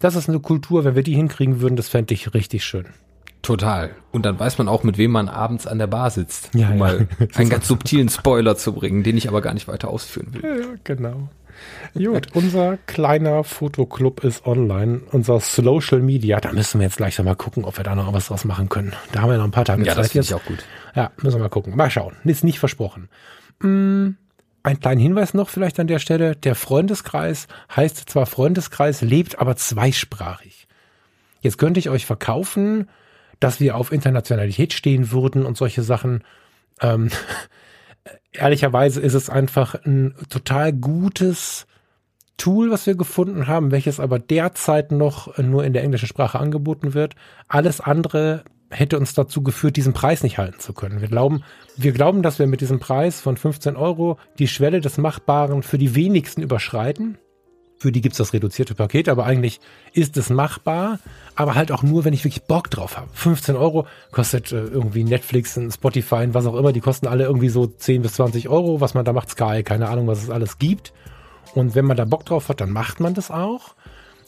Das 0.00 0.16
ist 0.16 0.28
eine 0.28 0.40
Kultur, 0.40 0.84
wenn 0.84 0.96
wir 0.96 1.04
die 1.04 1.14
hinkriegen 1.14 1.60
würden, 1.60 1.76
das 1.76 1.88
fände 1.88 2.12
ich 2.12 2.34
richtig 2.34 2.64
schön. 2.64 2.86
Total. 3.42 3.94
Und 4.10 4.26
dann 4.26 4.40
weiß 4.40 4.58
man 4.58 4.66
auch, 4.66 4.82
mit 4.82 4.98
wem 4.98 5.12
man 5.12 5.28
abends 5.28 5.68
an 5.68 5.78
der 5.78 5.86
Bar 5.86 6.10
sitzt. 6.10 6.50
Ja, 6.52 6.66
um 6.66 6.72
ja. 6.72 6.78
mal 6.78 7.08
einen 7.36 7.48
ganz 7.48 7.68
subtilen 7.68 8.08
Spoiler 8.08 8.56
zu 8.56 8.72
bringen, 8.72 9.04
den 9.04 9.16
ich 9.16 9.28
aber 9.28 9.40
gar 9.40 9.54
nicht 9.54 9.68
weiter 9.68 9.88
ausführen 9.88 10.34
will. 10.34 10.42
Ja, 10.42 10.66
genau. 10.82 11.28
Gut, 11.94 12.26
unser 12.34 12.78
kleiner 12.86 13.44
Fotoclub 13.44 14.24
ist 14.24 14.46
online, 14.46 15.02
unser 15.12 15.38
Social 15.38 16.00
Media. 16.00 16.40
Da 16.40 16.52
müssen 16.52 16.80
wir 16.80 16.86
jetzt 16.86 16.96
gleich 16.96 17.16
noch 17.18 17.24
mal 17.24 17.36
gucken, 17.36 17.64
ob 17.64 17.76
wir 17.76 17.84
da 17.84 17.94
noch 17.94 18.12
was 18.12 18.26
draus 18.26 18.44
machen 18.44 18.68
können. 18.68 18.94
Da 19.12 19.20
haben 19.20 19.30
wir 19.30 19.38
noch 19.38 19.44
ein 19.44 19.52
paar 19.52 19.64
Tage 19.64 19.84
ja, 19.84 19.94
Zeit 19.94 20.06
das 20.06 20.12
jetzt. 20.12 20.26
Ich 20.26 20.34
auch 20.34 20.44
gut. 20.44 20.64
Ja, 20.96 21.12
müssen 21.22 21.36
wir 21.36 21.44
mal 21.44 21.48
gucken. 21.48 21.76
Mal 21.76 21.88
schauen. 21.88 22.16
Ist 22.24 22.42
nicht 22.42 22.58
versprochen. 22.58 23.08
Hm, 23.60 24.16
ein 24.62 24.80
kleiner 24.80 25.00
Hinweis 25.00 25.34
noch 25.34 25.48
vielleicht 25.48 25.78
an 25.78 25.86
der 25.86 25.98
Stelle. 25.98 26.34
Der 26.34 26.54
Freundeskreis 26.54 27.46
heißt 27.74 28.10
zwar 28.10 28.26
Freundeskreis, 28.26 29.00
lebt 29.00 29.38
aber 29.38 29.56
zweisprachig. 29.56 30.66
Jetzt 31.40 31.58
könnte 31.58 31.78
ich 31.78 31.88
euch 31.88 32.06
verkaufen, 32.06 32.88
dass 33.38 33.60
wir 33.60 33.76
auf 33.76 33.92
Internationalität 33.92 34.72
stehen 34.72 35.12
würden 35.12 35.46
und 35.46 35.56
solche 35.56 35.82
Sachen. 35.82 36.24
Ähm, 36.80 37.10
ehrlicherweise 38.32 39.00
ist 39.00 39.14
es 39.14 39.30
einfach 39.30 39.74
ein 39.84 40.14
total 40.28 40.72
gutes 40.72 41.66
Tool, 42.36 42.70
was 42.70 42.86
wir 42.86 42.96
gefunden 42.96 43.46
haben, 43.46 43.70
welches 43.70 44.00
aber 44.00 44.18
derzeit 44.18 44.92
noch 44.92 45.38
nur 45.38 45.64
in 45.64 45.72
der 45.72 45.84
englischen 45.84 46.08
Sprache 46.08 46.38
angeboten 46.38 46.92
wird. 46.92 47.14
Alles 47.48 47.80
andere 47.80 48.44
hätte 48.70 48.98
uns 48.98 49.14
dazu 49.14 49.42
geführt, 49.42 49.76
diesen 49.76 49.92
Preis 49.92 50.22
nicht 50.22 50.38
halten 50.38 50.60
zu 50.60 50.72
können. 50.72 51.00
Wir 51.00 51.08
glauben, 51.08 51.42
wir 51.76 51.92
glauben, 51.92 52.22
dass 52.22 52.38
wir 52.38 52.46
mit 52.46 52.60
diesem 52.60 52.80
Preis 52.80 53.20
von 53.20 53.36
15 53.36 53.76
Euro 53.76 54.18
die 54.38 54.48
Schwelle 54.48 54.80
des 54.80 54.98
Machbaren 54.98 55.62
für 55.62 55.78
die 55.78 55.94
wenigsten 55.94 56.42
überschreiten. 56.42 57.18
Für 57.78 57.92
die 57.92 58.00
gibt's 58.00 58.16
das 58.18 58.32
reduzierte 58.32 58.74
Paket, 58.74 59.08
aber 59.08 59.26
eigentlich 59.26 59.60
ist 59.92 60.16
es 60.16 60.30
machbar, 60.30 60.98
aber 61.34 61.54
halt 61.54 61.70
auch 61.70 61.82
nur, 61.82 62.06
wenn 62.06 62.14
ich 62.14 62.24
wirklich 62.24 62.44
Bock 62.44 62.70
drauf 62.70 62.96
habe. 62.96 63.08
15 63.12 63.54
Euro 63.54 63.86
kostet 64.12 64.50
äh, 64.50 64.64
irgendwie 64.64 65.04
Netflix, 65.04 65.60
Spotify, 65.74 66.28
was 66.32 66.46
auch 66.46 66.56
immer, 66.56 66.72
die 66.72 66.80
kosten 66.80 67.06
alle 67.06 67.24
irgendwie 67.24 67.50
so 67.50 67.66
10 67.66 68.00
bis 68.00 68.14
20 68.14 68.48
Euro, 68.48 68.80
was 68.80 68.94
man 68.94 69.04
da 69.04 69.12
macht, 69.12 69.30
Sky, 69.30 69.62
keine 69.62 69.88
Ahnung, 69.90 70.06
was 70.06 70.22
es 70.22 70.30
alles 70.30 70.58
gibt. 70.58 70.94
Und 71.54 71.74
wenn 71.74 71.84
man 71.84 71.98
da 71.98 72.06
Bock 72.06 72.24
drauf 72.24 72.48
hat, 72.48 72.62
dann 72.62 72.70
macht 72.70 72.98
man 72.98 73.12
das 73.12 73.30
auch. 73.30 73.74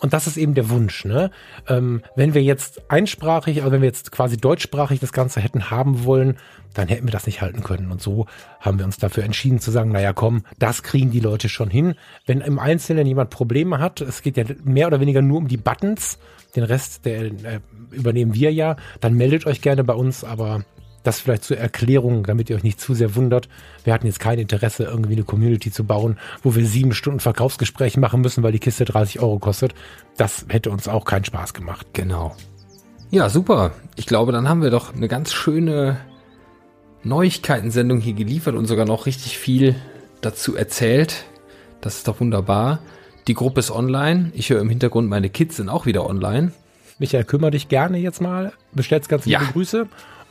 Und 0.01 0.13
das 0.13 0.27
ist 0.27 0.37
eben 0.37 0.55
der 0.55 0.71
Wunsch. 0.71 1.05
Ne? 1.05 1.31
Ähm, 1.69 2.03
wenn 2.15 2.35
wir 2.35 2.43
jetzt 2.43 2.91
einsprachig, 2.91 3.63
also 3.63 3.73
wenn 3.73 3.81
wir 3.81 3.89
jetzt 3.89 4.13
quasi 4.13 4.37
deutschsprachig 4.37 5.01
das 5.01 5.13
Ganze 5.13 5.41
hätten 5.41 5.71
haben 5.71 6.05
wollen, 6.05 6.37
dann 6.75 6.89
hätten 6.89 7.07
wir 7.07 7.13
das 7.13 7.27
nicht 7.27 7.41
halten 7.41 7.63
können. 7.63 7.91
Und 7.91 8.01
so 8.01 8.27
haben 8.61 8.79
wir 8.79 8.85
uns 8.85 8.99
dafür 8.99 9.25
entschieden 9.25 9.59
zu 9.59 9.71
sagen, 9.71 9.91
naja, 9.91 10.13
komm, 10.13 10.45
das 10.59 10.83
kriegen 10.83 11.11
die 11.11 11.21
Leute 11.21 11.49
schon 11.49 11.71
hin. 11.71 11.95
Wenn 12.27 12.41
im 12.41 12.59
Einzelnen 12.59 13.07
jemand 13.07 13.31
Probleme 13.31 13.79
hat, 13.79 14.01
es 14.01 14.23
geht 14.23 14.37
ja 14.37 14.45
mehr 14.63 14.87
oder 14.87 15.01
weniger 15.01 15.23
nur 15.23 15.39
um 15.39 15.49
die 15.49 15.57
Buttons, 15.57 16.19
den 16.55 16.65
Rest, 16.65 17.05
der 17.05 17.23
äh, 17.23 17.61
übernehmen 17.91 18.35
wir 18.35 18.53
ja, 18.53 18.77
dann 19.01 19.15
meldet 19.15 19.47
euch 19.47 19.61
gerne 19.61 19.85
bei 19.85 19.95
uns, 19.95 20.25
aber 20.25 20.65
das 21.09 21.21
vielleicht 21.21 21.45
zur 21.45 21.57
Erklärung, 21.57 22.25
damit 22.25 22.51
ihr 22.51 22.57
euch 22.57 22.63
nicht 22.63 22.81
zu 22.81 22.93
sehr 22.93 23.17
wundert. 23.17 23.49
Wir 23.83 23.95
hatten 23.95 24.07
jetzt 24.07 24.21
kein 24.21 24.39
Interesse, 24.39 24.85
irgendwie 24.85 25.15
eine 25.15 25.25
Community 25.25 25.73
zu 25.73 25.85
bauen, 25.85 26.19
wo 26.43 26.55
wir 26.55 26.67
sieben 26.67 26.93
Stunden 26.93 27.21
Verkaufsgespräche 27.21 27.99
machen 27.99 28.21
müssen, 28.21 28.43
weil 28.43 28.53
die 28.53 28.59
Kiste 28.59 28.85
30 28.85 29.21
Euro 29.21 29.39
kostet. 29.39 29.75
Das 30.19 30.45
hätte 30.49 30.71
uns 30.71 30.87
auch 30.87 31.07
keinen 31.07 31.25
Spaß 31.25 31.55
gemacht. 31.55 31.87
Genau. 31.95 32.37
Ja, 33.11 33.31
super. 33.31 33.73
Ich 33.97 34.05
glaube, 34.05 34.33
dann 34.33 34.51
haben 34.51 34.63
wir 34.63 34.71
doch 34.71 34.95
eine 34.95 35.09
ganz 35.09 35.33
schöne 35.33 35.99
Neuigkeitensendung 37.05 38.01
hier 38.01 38.13
geliefert 38.13 38.55
und 38.55 38.67
sogar 38.67 38.85
noch 38.85 39.07
richtig 39.07 39.39
viel 39.39 39.77
dazu 40.21 40.57
erzählt. 40.57 41.25
Das 41.81 41.97
ist 41.97 42.09
doch 42.09 42.21
wunderbar. 42.21 42.81
Die 43.29 43.35
Gruppe 43.35 43.61
ist 43.61 43.71
online. 43.71 44.31
Ich 44.35 44.51
höre 44.51 44.61
im 44.61 44.69
Hintergrund, 44.69 45.09
meine 45.09 45.31
Kids 45.31 45.57
sind 45.57 45.71
auch 45.71 45.87
wieder 45.87 46.07
online. 46.07 46.53
Michael, 46.99 47.25
kümmere 47.25 47.53
dich 47.53 47.69
gerne 47.69 47.97
jetzt 47.97 48.21
mal. 48.21 48.53
Bestellst 48.73 49.09
ganz 49.09 49.25
liebe 49.25 49.43
ja. 49.43 49.51
Grüße. 49.51 49.89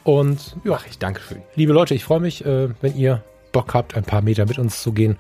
Und 0.08 0.56
ja, 0.63 0.76
Ach, 0.76 0.86
ich 0.89 0.98
danke 1.00 1.20
schön. 1.20 1.41
Liebe 1.56 1.74
Leute, 1.74 1.93
ich 1.93 2.06
freue 2.06 2.22
mich, 2.22 2.46
äh, 2.46 2.70
wenn 2.80 2.96
ihr 2.96 3.26
Bock 3.52 3.74
habt, 3.74 3.93
ein 3.93 4.06
paar 4.06 4.22
Meter 4.22 4.46
mit 4.46 4.58
uns 4.58 4.82
zu 4.82 4.93
gehen. 4.93 5.17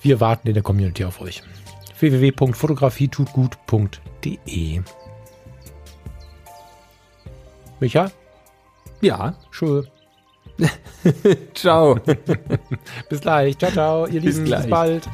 Wir 0.00 0.20
warten 0.20 0.46
in 0.46 0.54
der 0.54 0.62
Community 0.62 1.04
auf 1.04 1.20
euch. 1.20 1.42
www.fotografietutgut.de 1.98 4.82
Micha? 7.80 8.12
Ja. 9.00 9.34
Schön. 9.50 9.88
ciao. 11.54 11.96
bis 13.08 13.20
gleich. 13.20 13.58
Ciao, 13.58 13.72
ciao. 13.72 14.06
Ihr 14.06 14.20
Lieben, 14.20 14.44
bis, 14.44 14.54
bis 14.54 14.68
bald. 14.68 15.08